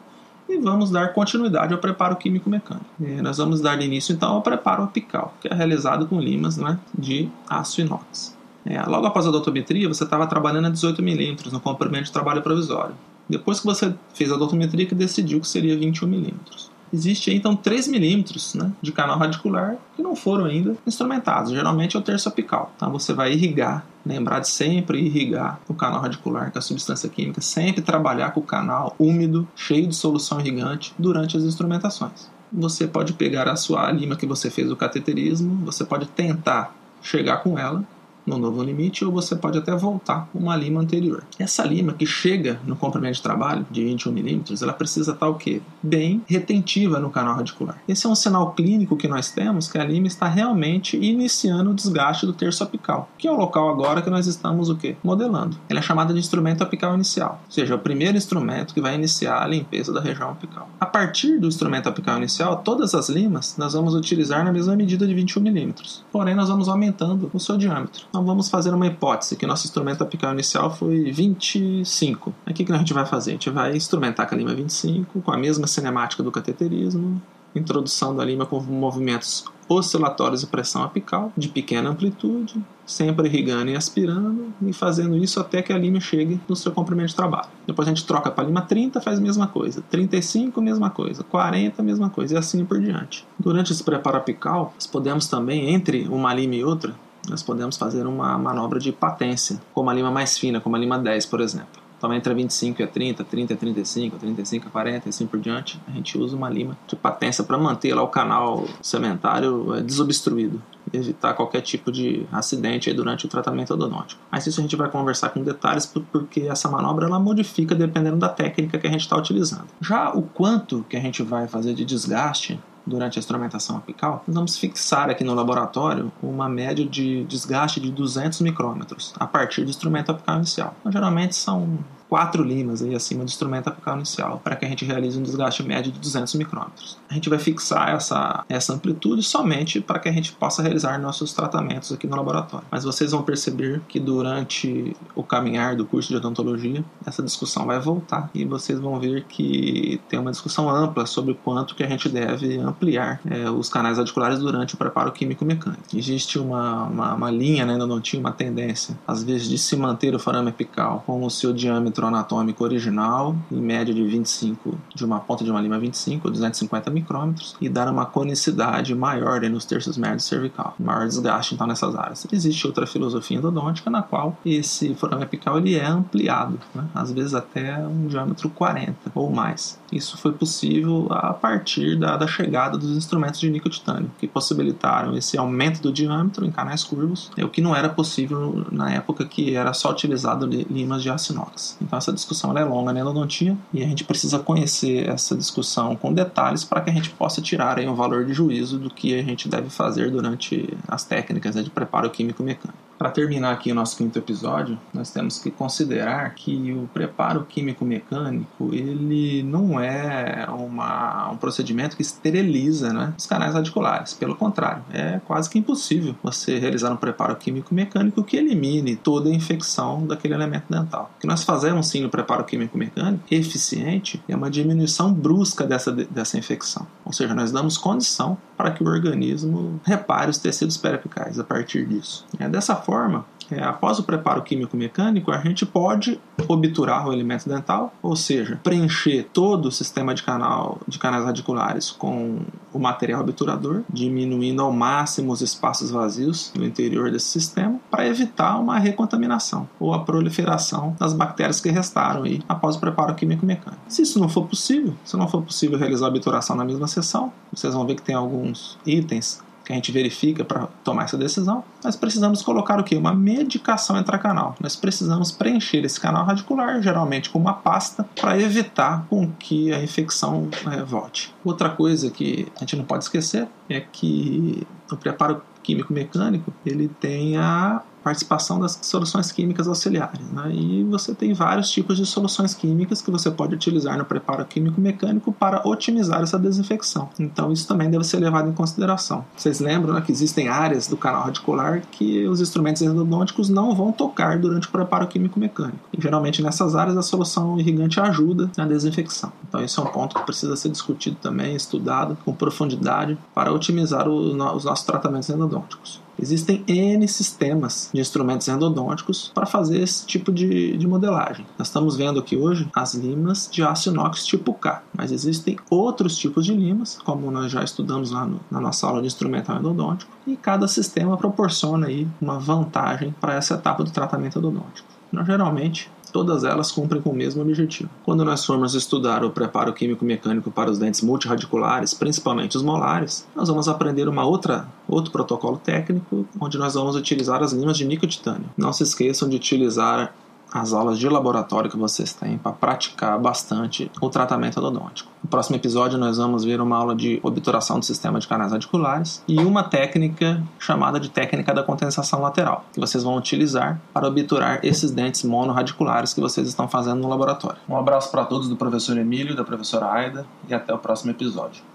e 0.47 0.59
vamos 0.59 0.91
dar 0.91 1.13
continuidade 1.13 1.73
ao 1.73 1.79
preparo 1.79 2.15
químico 2.15 2.49
mecânico. 2.49 2.85
Nós 3.21 3.37
vamos 3.37 3.61
dar 3.61 3.81
início 3.81 4.13
então 4.13 4.33
ao 4.33 4.41
preparo 4.41 4.83
apical, 4.83 5.33
que 5.41 5.47
é 5.47 5.53
realizado 5.53 6.07
com 6.07 6.19
limas 6.19 6.57
né, 6.57 6.79
de 6.97 7.29
aço 7.49 7.81
inox. 7.81 8.35
É, 8.65 8.81
logo 8.83 9.05
após 9.05 9.25
a 9.25 9.29
odontometria, 9.29 9.87
você 9.87 10.03
estava 10.03 10.25
trabalhando 10.25 10.65
a 10.65 10.69
18 10.69 11.01
milímetros 11.03 11.53
no 11.53 11.59
comprimento 11.59 12.05
de 12.05 12.11
trabalho 12.11 12.41
provisório. 12.41 12.95
Depois 13.29 13.59
que 13.59 13.65
você 13.65 13.93
fez 14.13 14.31
a 14.31 14.35
odontometria, 14.35 14.85
que 14.85 14.95
decidiu 14.95 15.39
que 15.39 15.47
seria 15.47 15.77
21 15.77 16.07
milímetros 16.07 16.75
existe 16.95 17.33
então 17.33 17.55
3 17.55 17.87
milímetros 17.87 18.53
né, 18.55 18.71
de 18.81 18.91
canal 18.91 19.17
radicular 19.17 19.77
que 19.95 20.01
não 20.01 20.15
foram 20.15 20.45
ainda 20.45 20.75
instrumentados. 20.87 21.51
Geralmente 21.51 21.95
é 21.95 21.99
o 21.99 22.01
terço 22.01 22.29
apical. 22.29 22.71
Então 22.75 22.91
você 22.91 23.13
vai 23.13 23.33
irrigar, 23.33 23.85
lembrar 24.05 24.39
de 24.39 24.49
sempre 24.49 24.99
irrigar 24.99 25.59
o 25.67 25.73
canal 25.73 26.01
radicular 26.01 26.51
com 26.51 26.59
a 26.59 26.61
substância 26.61 27.09
química, 27.09 27.41
sempre 27.41 27.81
trabalhar 27.81 28.31
com 28.31 28.39
o 28.39 28.43
canal 28.43 28.95
úmido, 28.97 29.47
cheio 29.55 29.87
de 29.87 29.95
solução 29.95 30.39
irrigante 30.39 30.93
durante 30.97 31.35
as 31.37 31.43
instrumentações. 31.43 32.29
Você 32.51 32.87
pode 32.87 33.13
pegar 33.13 33.49
a 33.49 33.55
sua 33.55 33.91
lima 33.91 34.15
que 34.15 34.25
você 34.25 34.49
fez 34.49 34.71
o 34.71 34.75
cateterismo, 34.75 35.65
você 35.65 35.83
pode 35.83 36.05
tentar 36.07 36.73
chegar 37.01 37.37
com 37.37 37.59
ela 37.59 37.83
no 38.25 38.37
novo 38.37 38.63
limite 38.63 39.05
ou 39.05 39.11
você 39.11 39.35
pode 39.35 39.57
até 39.57 39.75
voltar 39.75 40.27
uma 40.33 40.55
lima 40.55 40.81
anterior. 40.81 41.23
Essa 41.37 41.63
lima 41.63 41.93
que 41.93 42.05
chega 42.05 42.59
no 42.65 42.75
comprimento 42.75 43.15
de 43.15 43.21
trabalho 43.21 43.65
de 43.69 43.83
21 43.83 44.11
milímetros, 44.11 44.61
ela 44.61 44.73
precisa 44.73 45.11
estar 45.11 45.27
o 45.27 45.35
quê? 45.35 45.61
Bem 45.81 46.23
retentiva 46.27 46.99
no 46.99 47.09
canal 47.09 47.35
radicular. 47.35 47.81
Esse 47.87 48.05
é 48.05 48.09
um 48.09 48.15
sinal 48.15 48.53
clínico 48.53 48.97
que 48.97 49.07
nós 49.07 49.31
temos 49.31 49.67
que 49.67 49.77
a 49.77 49.83
lima 49.83 50.07
está 50.07 50.27
realmente 50.27 50.97
iniciando 50.97 51.71
o 51.71 51.73
desgaste 51.73 52.25
do 52.25 52.33
terço 52.33 52.63
apical, 52.63 53.09
que 53.17 53.27
é 53.27 53.31
o 53.31 53.37
local 53.37 53.69
agora 53.69 54.01
que 54.01 54.09
nós 54.09 54.27
estamos 54.27 54.69
o 54.69 54.75
quê? 54.75 54.95
Modelando. 55.03 55.57
Ela 55.69 55.79
é 55.79 55.83
chamada 55.83 56.13
de 56.13 56.19
instrumento 56.19 56.63
apical 56.63 56.95
inicial, 56.95 57.41
ou 57.45 57.51
seja, 57.51 57.73
é 57.73 57.77
o 57.77 57.79
primeiro 57.79 58.17
instrumento 58.17 58.73
que 58.73 58.81
vai 58.81 58.95
iniciar 58.95 59.43
a 59.43 59.47
limpeza 59.47 59.93
da 59.93 60.01
região 60.01 60.31
apical. 60.31 60.69
A 60.79 60.85
partir 60.85 61.39
do 61.39 61.47
instrumento 61.47 61.87
apical 61.87 62.17
inicial, 62.17 62.57
todas 62.57 62.95
as 62.95 63.09
limas 63.09 63.55
nós 63.57 63.73
vamos 63.73 63.93
utilizar 63.93 64.43
na 64.43 64.51
mesma 64.51 64.75
medida 64.75 65.05
de 65.05 65.13
21 65.13 65.41
milímetros, 65.41 66.03
porém 66.11 66.33
nós 66.33 66.49
vamos 66.49 66.67
aumentando 66.67 67.29
o 67.33 67.39
seu 67.39 67.57
diâmetro 67.57 68.07
Então 68.15 68.25
vamos 68.25 68.47
fazer 68.47 68.73
uma 68.73 68.87
hipótese, 68.87 69.35
que 69.35 69.45
nosso 69.45 69.65
instrumento 69.65 70.01
apical 70.01 70.31
inicial 70.31 70.73
foi 70.73 71.11
25. 71.11 72.33
O 72.47 72.53
que, 72.53 72.71
a 72.71 72.77
gente 72.77 72.93
vai 72.93 73.05
fazer? 73.05 73.31
A 73.31 73.33
gente 73.33 73.49
vai 73.49 73.75
instrumentar 73.75 74.25
com 74.25 74.33
a 74.33 74.37
lima 74.37 74.55
25, 74.55 75.19
com 75.19 75.31
a 75.33 75.37
mesma 75.37 75.67
cinemática 75.67 76.23
do 76.23 76.31
cateterismo, 76.31 77.21
introdução 77.53 78.15
da 78.15 78.23
lima 78.23 78.45
com 78.45 78.61
movimentos 78.61 79.43
oscilatórios 79.67 80.41
de 80.41 80.47
pressão 80.47 80.83
apical 80.83 81.33
de 81.35 81.49
pequena 81.49 81.89
amplitude, 81.89 82.63
sempre 82.85 83.27
irrigando 83.27 83.71
e 83.71 83.75
aspirando 83.75 84.53
e 84.61 84.71
fazendo 84.71 85.17
isso 85.17 85.39
até 85.39 85.61
que 85.61 85.73
a 85.73 85.77
lima 85.77 85.99
chegue 85.99 86.39
no 86.47 86.55
seu 86.55 86.71
comprimento 86.71 87.09
de 87.09 87.15
trabalho. 87.15 87.49
Depois 87.67 87.85
a 87.85 87.91
gente 87.91 88.05
troca 88.05 88.31
para 88.31 88.45
a 88.45 88.47
lima 88.47 88.61
30, 88.61 89.01
faz 89.01 89.17
a 89.17 89.21
mesma 89.21 89.47
coisa, 89.47 89.83
35, 89.89 90.61
mesma 90.61 90.89
coisa, 90.89 91.21
40, 91.21 91.83
mesma 91.83 92.09
coisa 92.09 92.35
e 92.35 92.37
assim 92.37 92.63
por 92.63 92.79
diante. 92.79 93.27
Durante 93.37 93.73
esse 93.73 93.83
preparo 93.83 94.17
apical, 94.17 94.71
nós 94.75 94.87
podemos 94.87 95.27
também, 95.27 95.73
entre 95.73 96.07
uma 96.07 96.33
lima 96.33 96.55
e 96.55 96.63
outra, 96.63 96.95
nós 97.27 97.43
podemos 97.43 97.77
fazer 97.77 98.05
uma 98.07 98.37
manobra 98.37 98.79
de 98.79 98.91
patência, 98.91 99.59
com 99.73 99.81
uma 99.81 99.93
lima 99.93 100.11
mais 100.11 100.37
fina, 100.37 100.59
como 100.59 100.75
a 100.75 100.79
lima 100.79 100.97
10, 100.97 101.25
por 101.25 101.41
exemplo. 101.41 101.85
Então, 101.97 102.13
entre 102.13 102.33
25 102.33 102.81
e 102.81 102.87
30, 102.87 103.23
30 103.23 103.53
e 103.53 103.55
35, 103.55 104.17
35 104.17 104.67
e 104.67 104.69
40 104.69 105.07
e 105.07 105.09
assim 105.09 105.25
por 105.25 105.39
diante, 105.39 105.81
a 105.87 105.91
gente 105.91 106.17
usa 106.17 106.35
uma 106.35 106.49
lima 106.49 106.77
de 106.87 106.95
patência 106.95 107.43
para 107.43 107.57
manter 107.57 107.93
lá 107.95 108.03
o 108.03 108.09
canal 108.09 108.65
sementário 108.81 109.73
é, 109.73 109.81
desobstruído 109.81 110.61
e 110.93 110.97
evitar 110.97 111.33
qualquer 111.33 111.61
tipo 111.61 111.91
de 111.91 112.27
acidente 112.31 112.93
durante 112.93 113.25
o 113.25 113.29
tratamento 113.29 113.73
odontológico. 113.73 114.21
Mas 114.29 114.45
isso 114.45 114.59
a 114.59 114.63
gente 114.63 114.75
vai 114.75 114.89
conversar 114.89 115.29
com 115.29 115.41
detalhes 115.41 115.85
porque 115.85 116.41
essa 116.41 116.69
manobra 116.69 117.07
ela 117.07 117.19
modifica 117.19 117.73
dependendo 117.73 118.17
da 118.17 118.29
técnica 118.29 118.77
que 118.77 118.87
a 118.87 118.91
gente 118.91 119.01
está 119.01 119.17
utilizando. 119.17 119.67
Já 119.81 120.11
o 120.11 120.21
quanto 120.21 120.85
que 120.89 120.97
a 120.97 121.01
gente 121.01 121.23
vai 121.23 121.47
fazer 121.47 121.73
de 121.73 121.85
desgaste 121.85 122.59
durante 122.85 123.17
a 123.17 123.19
instrumentação 123.19 123.77
apical, 123.77 124.23
vamos 124.27 124.57
fixar 124.57 125.09
aqui 125.09 125.23
no 125.23 125.33
laboratório 125.33 126.11
uma 126.21 126.47
média 126.47 126.85
de 126.85 127.23
desgaste 127.25 127.79
de 127.79 127.91
200 127.91 128.41
micrômetros 128.41 129.13
a 129.19 129.25
partir 129.25 129.63
do 129.63 129.69
instrumento 129.69 130.11
apical 130.11 130.37
inicial. 130.37 130.75
Então, 130.79 130.91
geralmente 130.91 131.35
são 131.35 131.79
quatro 132.09 132.43
limas 132.43 132.81
aí 132.81 132.95
acima 132.95 133.23
do 133.23 133.27
instrumento 133.27 133.67
apical 133.67 133.95
inicial 133.95 134.39
para 134.43 134.55
que 134.55 134.65
a 134.65 134.69
gente 134.69 134.85
realize 134.85 135.17
um 135.17 135.23
desgaste 135.23 135.63
médio 135.63 135.91
de 135.91 135.99
200 135.99 136.33
micrômetros. 136.35 136.97
A 137.09 137.13
gente 137.13 137.29
vai 137.29 137.39
fixar 137.39 137.89
essa, 137.89 138.43
essa 138.47 138.73
amplitude 138.73 139.23
somente 139.23 139.81
para 139.81 139.99
que 139.99 140.09
a 140.09 140.11
gente 140.11 140.31
possa 140.33 140.61
realizar 140.61 140.99
nossos 140.99 141.33
tratamentos 141.33 141.91
aqui 141.91 142.07
no 142.07 142.15
laboratório. 142.15 142.65
Mas 142.69 142.83
vocês 142.83 143.11
vão 143.11 143.23
perceber 143.23 143.81
que 143.87 143.99
durante 143.99 144.95
o 145.15 145.23
caminhar 145.23 145.75
do 145.75 145.85
curso 145.85 146.09
de 146.09 146.17
odontologia, 146.17 146.83
essa 147.05 147.23
discussão 147.23 147.65
vai 147.65 147.79
voltar 147.79 148.29
e 148.33 148.45
vocês 148.45 148.79
vão 148.79 148.99
ver 148.99 149.25
que 149.25 149.99
tem 150.09 150.19
uma 150.19 150.31
discussão 150.31 150.69
ampla 150.69 151.05
sobre 151.05 151.33
quanto 151.33 151.75
que 151.75 151.83
a 151.83 151.87
gente 151.87 152.09
deve 152.09 152.57
ampliar 152.59 153.19
é, 153.29 153.49
os 153.49 153.69
canais 153.69 153.97
radiculares 153.97 154.39
durante 154.39 154.75
o 154.75 154.77
preparo 154.77 155.11
químico-mecânico. 155.11 155.83
Existe 155.93 156.37
uma, 156.37 156.83
uma, 156.83 157.13
uma 157.13 157.31
linha, 157.31 157.65
né, 157.65 157.77
não 157.77 158.01
tinha 158.01 158.19
uma 158.19 158.31
tendência, 158.31 158.97
às 159.07 159.23
vezes, 159.23 159.47
de 159.47 159.57
se 159.57 159.75
manter 159.75 160.15
o 160.15 160.19
forame 160.19 160.49
apical 160.49 161.03
com 161.05 161.23
o 161.23 161.29
seu 161.29 161.53
diâmetro 161.53 161.94
diâmetro 161.95 162.07
anatômico 162.07 162.63
original, 162.63 163.35
em 163.51 163.61
média 163.61 163.93
de 163.93 164.03
25, 164.03 164.77
de 164.93 165.05
uma 165.05 165.19
ponta 165.19 165.43
de 165.43 165.51
uma 165.51 165.61
lima 165.61 165.79
25 165.79 166.27
ou 166.27 166.31
250 166.31 166.89
micrômetros, 166.89 167.55
e 167.61 167.69
dar 167.69 167.89
uma 167.89 168.05
conicidade 168.05 168.93
maior 168.93 169.41
nos 169.41 169.65
terços 169.65 169.97
médios 169.97 170.25
cervical, 170.25 170.75
maior 170.79 171.07
desgaste 171.07 171.53
então 171.53 171.67
nessas 171.67 171.95
áreas. 171.95 172.27
Existe 172.31 172.67
outra 172.67 172.85
filosofia 172.85 173.37
endodôntica 173.37 173.89
na 173.89 174.01
qual 174.01 174.37
esse 174.45 174.93
forame 174.95 175.23
apical 175.23 175.57
ele 175.57 175.75
é 175.75 175.85
ampliado, 175.85 176.59
né? 176.73 176.85
às 176.93 177.11
vezes 177.11 177.33
até 177.33 177.77
um 177.79 178.07
diâmetro 178.07 178.49
40 178.49 179.11
ou 179.13 179.31
mais. 179.31 179.79
Isso 179.91 180.17
foi 180.17 180.33
possível 180.33 181.07
a 181.11 181.33
partir 181.33 181.97
da, 181.97 182.17
da 182.17 182.27
chegada 182.27 182.77
dos 182.77 182.97
instrumentos 182.97 183.39
de 183.39 183.49
níquel 183.49 183.71
titânio, 183.71 184.11
que 184.19 184.27
possibilitaram 184.27 185.15
esse 185.15 185.37
aumento 185.37 185.81
do 185.81 185.93
diâmetro 185.93 186.45
em 186.45 186.51
canais 186.51 186.83
curvos, 186.83 187.31
é 187.37 187.45
o 187.45 187.49
que 187.49 187.61
não 187.61 187.75
era 187.75 187.87
possível 187.87 188.65
na 188.71 188.91
época 188.91 189.25
que 189.25 189.55
era 189.55 189.73
só 189.73 189.91
utilizado 189.91 190.45
limas 190.45 191.03
de 191.03 191.09
aço 191.09 191.33
inox. 191.33 191.77
Então 191.85 191.97
essa 191.97 192.11
discussão 192.11 192.57
é 192.57 192.63
longa 192.63 192.91
na 192.91 192.99
endodontia 192.99 193.57
e 193.73 193.83
a 193.83 193.87
gente 193.87 194.03
precisa 194.03 194.39
conhecer 194.39 195.07
essa 195.07 195.35
discussão 195.35 195.95
com 195.95 196.13
detalhes 196.13 196.63
para 196.63 196.81
que 196.81 196.89
a 196.89 196.93
gente 196.93 197.09
possa 197.11 197.41
tirar 197.41 197.77
aí 197.77 197.87
um 197.87 197.95
valor 197.95 198.25
de 198.25 198.33
juízo 198.33 198.79
do 198.79 198.89
que 198.89 199.17
a 199.17 199.23
gente 199.23 199.47
deve 199.47 199.69
fazer 199.69 200.11
durante 200.11 200.75
as 200.87 201.03
técnicas 201.03 201.55
né, 201.55 201.61
de 201.61 201.69
preparo 201.69 202.09
químico 202.09 202.43
mecânico. 202.43 202.85
Para 202.97 203.09
terminar 203.09 203.51
aqui 203.51 203.71
o 203.71 203.75
nosso 203.75 203.97
quinto 203.97 204.17
episódio, 204.17 204.79
nós 204.93 205.11
temos 205.11 205.37
que 205.37 205.51
considerar 205.51 206.33
que 206.33 206.71
o 206.71 206.87
preparo 206.93 207.43
químico-mecânico 207.43 208.73
ele 208.73 209.43
não 209.43 209.79
é 209.79 210.47
uma, 210.49 211.29
um 211.29 211.37
procedimento 211.37 211.95
que 211.97 212.01
esteriliza 212.01 212.93
né, 212.93 213.13
os 213.17 213.25
canais 213.25 213.53
radiculares. 213.53 214.13
Pelo 214.13 214.35
contrário, 214.35 214.83
é 214.93 215.19
quase 215.25 215.49
que 215.49 215.59
impossível 215.59 216.15
você 216.23 216.57
realizar 216.57 216.91
um 216.91 216.95
preparo 216.95 217.35
químico-mecânico 217.35 218.23
que 218.23 218.37
elimine 218.37 218.95
toda 218.95 219.29
a 219.29 219.33
infecção 219.33 220.07
daquele 220.07 220.33
elemento 220.33 220.65
dental. 220.69 221.11
O 221.17 221.19
que 221.19 221.27
nós 221.27 221.43
fazemos 221.43 221.74
sim 221.83 222.01
no 222.01 222.09
preparo 222.09 222.43
químico-mecânico 222.43 223.23
eficiente 223.29 224.21
é 224.27 224.35
uma 224.35 224.49
diminuição 224.49 225.13
brusca 225.13 225.65
dessa, 225.65 225.91
dessa 225.91 226.37
infecção. 226.37 226.85
Ou 227.03 227.13
seja, 227.13 227.33
nós 227.33 227.51
damos 227.51 227.77
condição 227.77 228.37
para 228.57 228.71
que 228.71 228.83
o 228.83 228.87
organismo 228.87 229.79
repare 229.83 230.29
os 230.29 230.37
tecidos 230.37 230.77
perapicais 230.77 231.39
a 231.39 231.43
partir 231.43 231.85
disso. 231.85 232.25
É 232.39 232.47
dessa 232.47 232.75
forma 232.75 233.25
é, 233.51 233.63
após 233.63 233.99
o 233.99 234.03
preparo 234.03 234.41
químico-mecânico, 234.41 235.31
a 235.31 235.39
gente 235.39 235.65
pode 235.65 236.19
obturar 236.47 237.07
o 237.07 237.13
elemento 237.13 237.47
dental, 237.47 237.93
ou 238.01 238.15
seja, 238.15 238.59
preencher 238.63 239.27
todo 239.33 239.67
o 239.67 239.71
sistema 239.71 240.13
de, 240.13 240.23
canal, 240.23 240.79
de 240.87 240.99
canais 240.99 241.25
radiculares 241.25 241.91
com 241.91 242.39
o 242.73 242.79
material 242.79 243.21
obturador, 243.21 243.83
diminuindo 243.89 244.61
ao 244.61 244.71
máximo 244.71 245.31
os 245.31 245.41
espaços 245.41 245.91
vazios 245.91 246.51
no 246.55 246.65
interior 246.65 247.11
desse 247.11 247.27
sistema, 247.27 247.79
para 247.89 248.07
evitar 248.07 248.57
uma 248.59 248.77
recontaminação 248.77 249.67
ou 249.79 249.93
a 249.93 249.99
proliferação 249.99 250.95
das 250.99 251.13
bactérias 251.13 251.59
que 251.59 251.69
restaram 251.69 252.23
aí 252.23 252.41
após 252.47 252.75
o 252.75 252.79
preparo 252.79 253.15
químico-mecânico. 253.15 253.81
Se 253.87 254.01
isso 254.01 254.19
não 254.19 254.29
for 254.29 254.47
possível, 254.47 254.93
se 255.03 255.15
não 255.17 255.27
for 255.27 255.41
possível 255.41 255.77
realizar 255.77 256.07
a 256.07 256.09
obturação 256.09 256.55
na 256.55 256.65
mesma 256.65 256.87
sessão, 256.87 257.31
vocês 257.51 257.73
vão 257.73 257.85
ver 257.85 257.95
que 257.95 258.01
tem 258.01 258.15
alguns 258.15 258.77
itens 258.85 259.43
que 259.65 259.73
a 259.73 259.75
gente 259.75 259.91
verifica 259.91 260.45
para 260.45 260.67
tomar 260.83 261.05
essa 261.05 261.17
decisão, 261.17 261.63
nós 261.83 261.95
precisamos 261.95 262.41
colocar 262.41 262.79
o 262.79 262.83
que? 262.83 262.95
Uma 262.95 263.13
medicação 263.13 263.99
intracanal. 263.99 264.55
Nós 264.61 264.75
precisamos 264.75 265.31
preencher 265.31 265.83
esse 265.83 265.99
canal 265.99 266.25
radicular, 266.25 266.81
geralmente 266.81 267.29
com 267.29 267.39
uma 267.39 267.53
pasta, 267.53 268.07
para 268.19 268.39
evitar 268.39 269.05
com 269.09 269.31
que 269.31 269.73
a 269.73 269.83
infecção 269.83 270.49
é, 270.71 270.83
volte. 270.83 271.33
Outra 271.43 271.69
coisa 271.69 272.11
que 272.11 272.47
a 272.55 272.59
gente 272.59 272.75
não 272.75 272.85
pode 272.85 273.03
esquecer 273.03 273.47
é 273.69 273.79
que 273.81 274.65
o 274.91 274.95
preparo 274.95 275.41
químico 275.63 275.91
mecânico 275.91 276.53
ele 276.63 276.87
tem 276.87 277.37
a 277.37 277.81
participação 278.05 278.59
das 278.59 278.77
soluções 278.83 279.31
químicas 279.31 279.67
auxiliares. 279.67 280.21
Né? 280.31 280.51
E 280.53 280.83
você 280.83 281.15
tem 281.15 281.33
vários 281.33 281.71
tipos 281.71 281.97
de 281.97 282.05
soluções 282.05 282.53
químicas 282.53 283.01
que 283.01 283.09
você 283.09 283.31
pode 283.31 283.55
utilizar 283.55 283.97
no 283.97 284.05
preparo 284.05 284.45
químico 284.45 284.79
mecânico 284.79 285.33
para 285.33 285.67
otimizar 285.67 286.21
essa 286.21 286.37
desinfecção. 286.37 287.09
Então 287.19 287.51
isso 287.51 287.67
também 287.67 287.89
deve 287.89 288.03
ser 288.03 288.17
levado 288.17 288.47
em 288.47 288.53
consideração. 288.53 289.25
Vocês 289.35 289.59
lembram 289.59 289.95
né, 289.95 290.01
que 290.01 290.11
existem 290.11 290.47
áreas 290.47 290.85
do 290.87 290.95
canal 290.95 291.23
radicular 291.23 291.81
que 291.89 292.27
os 292.27 292.39
instrumentos 292.39 292.83
endodônticos 292.83 293.49
não 293.49 293.73
vão 293.73 293.91
tocar 293.91 294.37
durante 294.37 294.67
o 294.67 294.71
preparo 294.71 295.07
químico 295.07 295.39
mecânico. 295.39 295.89
E 295.91 295.99
geralmente 295.99 296.43
nessas 296.43 296.75
áreas 296.75 296.95
a 296.95 297.01
solução 297.01 297.59
irrigante 297.59 297.99
ajuda 297.99 298.51
na 298.55 298.67
desinfecção. 298.67 299.31
Então 299.49 299.63
isso 299.63 299.81
é 299.81 299.83
um 299.83 299.87
ponto 299.87 300.15
que 300.15 300.23
precisa 300.23 300.55
ser 300.55 300.69
discutido 300.69 301.17
também, 301.19 301.55
estudado 301.55 302.15
com 302.23 302.31
profundidade 302.35 303.17
para 303.33 303.51
otimizar 303.51 304.07
os 304.07 304.35
nossos 304.35 304.83
tratamentos 304.83 305.27
endodônticos. 305.27 306.04
Existem 306.17 306.63
N 306.67 307.07
sistemas 307.07 307.89
de 307.93 307.99
instrumentos 307.99 308.47
endodônticos 308.47 309.31
para 309.33 309.45
fazer 309.45 309.81
esse 309.81 310.05
tipo 310.05 310.31
de, 310.31 310.77
de 310.77 310.87
modelagem. 310.87 311.45
Nós 311.57 311.67
estamos 311.67 311.95
vendo 311.95 312.19
aqui 312.19 312.37
hoje 312.37 312.69
as 312.73 312.93
limas 312.95 313.49
de 313.51 313.63
aço 313.63 313.89
inox 313.89 314.25
tipo 314.25 314.53
K, 314.53 314.83
mas 314.93 315.11
existem 315.11 315.57
outros 315.69 316.17
tipos 316.17 316.45
de 316.45 316.53
limas, 316.53 316.97
como 317.03 317.29
nós 317.29 317.51
já 317.51 317.63
estudamos 317.63 318.11
lá 318.11 318.25
no, 318.25 318.39
na 318.49 318.59
nossa 318.59 318.87
aula 318.87 319.01
de 319.01 319.07
instrumental 319.07 319.57
endodôntico, 319.57 320.11
e 320.25 320.35
cada 320.35 320.67
sistema 320.67 321.17
proporciona 321.17 321.87
aí 321.87 322.07
uma 322.21 322.39
vantagem 322.39 323.13
para 323.19 323.35
essa 323.35 323.55
etapa 323.55 323.83
do 323.83 323.91
tratamento 323.91 324.39
endodôntico. 324.39 324.87
Nós, 325.11 325.27
geralmente, 325.27 325.89
todas 326.15 326.45
elas 326.45 326.71
cumprem 326.71 327.01
com 327.01 327.09
o 327.09 327.13
mesmo 327.13 327.41
objetivo. 327.41 327.89
Quando 328.05 328.23
nós 328.23 328.45
formos 328.45 328.73
estudar 328.73 329.25
o 329.25 329.31
preparo 329.31 329.73
químico-mecânico 329.73 330.49
para 330.49 330.71
os 330.71 330.79
dentes 330.79 331.01
multiradiculares, 331.01 331.93
principalmente 331.93 332.55
os 332.55 332.63
molares, 332.63 333.27
nós 333.35 333.49
vamos 333.49 333.67
aprender 333.67 334.07
uma 334.07 334.25
outra 334.25 334.65
outro 334.87 335.11
protocolo 335.11 335.57
técnico, 335.57 336.25
onde 336.39 336.57
nós 336.57 336.75
vamos 336.75 336.95
utilizar 336.95 337.43
as 337.43 337.51
limas 337.51 337.77
de 337.77 337.83
níquel 337.83 338.07
titânio. 338.07 338.45
Não 338.55 338.71
se 338.71 338.83
esqueçam 338.83 339.27
de 339.27 339.35
utilizar 339.35 340.15
as 340.55 340.71
aulas 340.71 340.97
de 340.97 341.09
laboratório 341.09 341.69
que 341.69 341.75
vocês 341.75 342.13
têm 342.13 342.37
para 342.37 342.53
praticar 342.53 343.19
bastante 343.19 343.91
o 343.99 344.09
tratamento 344.09 344.57
odontológico. 344.57 345.11
No 345.21 345.29
próximo 345.29 345.57
episódio 345.57 345.97
nós 345.97 346.17
vamos 346.17 346.45
ver 346.45 346.61
uma 346.61 346.77
aula 346.77 346.95
de 346.95 347.19
obturação 347.21 347.77
do 347.77 347.83
sistema 347.83 348.19
de 348.19 348.27
canais 348.27 348.53
radiculares 348.53 349.21
e 349.27 349.37
uma 349.39 349.63
técnica 349.63 350.41
chamada 350.57 350.97
de 350.97 351.09
técnica 351.09 351.53
da 351.53 351.61
condensação 351.61 352.21
lateral, 352.21 352.63
que 352.71 352.79
vocês 352.79 353.03
vão 353.03 353.17
utilizar 353.17 353.81
para 353.93 354.07
obturar 354.07 354.63
esses 354.63 354.91
dentes 354.91 355.25
monorradiculares 355.25 356.13
que 356.13 356.21
vocês 356.21 356.47
estão 356.47 356.69
fazendo 356.69 357.01
no 357.01 357.09
laboratório. 357.09 357.57
Um 357.67 357.75
abraço 357.75 358.09
para 358.09 358.23
todos 358.23 358.47
do 358.47 358.55
professor 358.55 358.97
Emílio, 358.97 359.35
da 359.35 359.43
professora 359.43 359.91
Aida 359.91 360.25
e 360.47 360.53
até 360.53 360.73
o 360.73 360.77
próximo 360.77 361.11
episódio. 361.11 361.74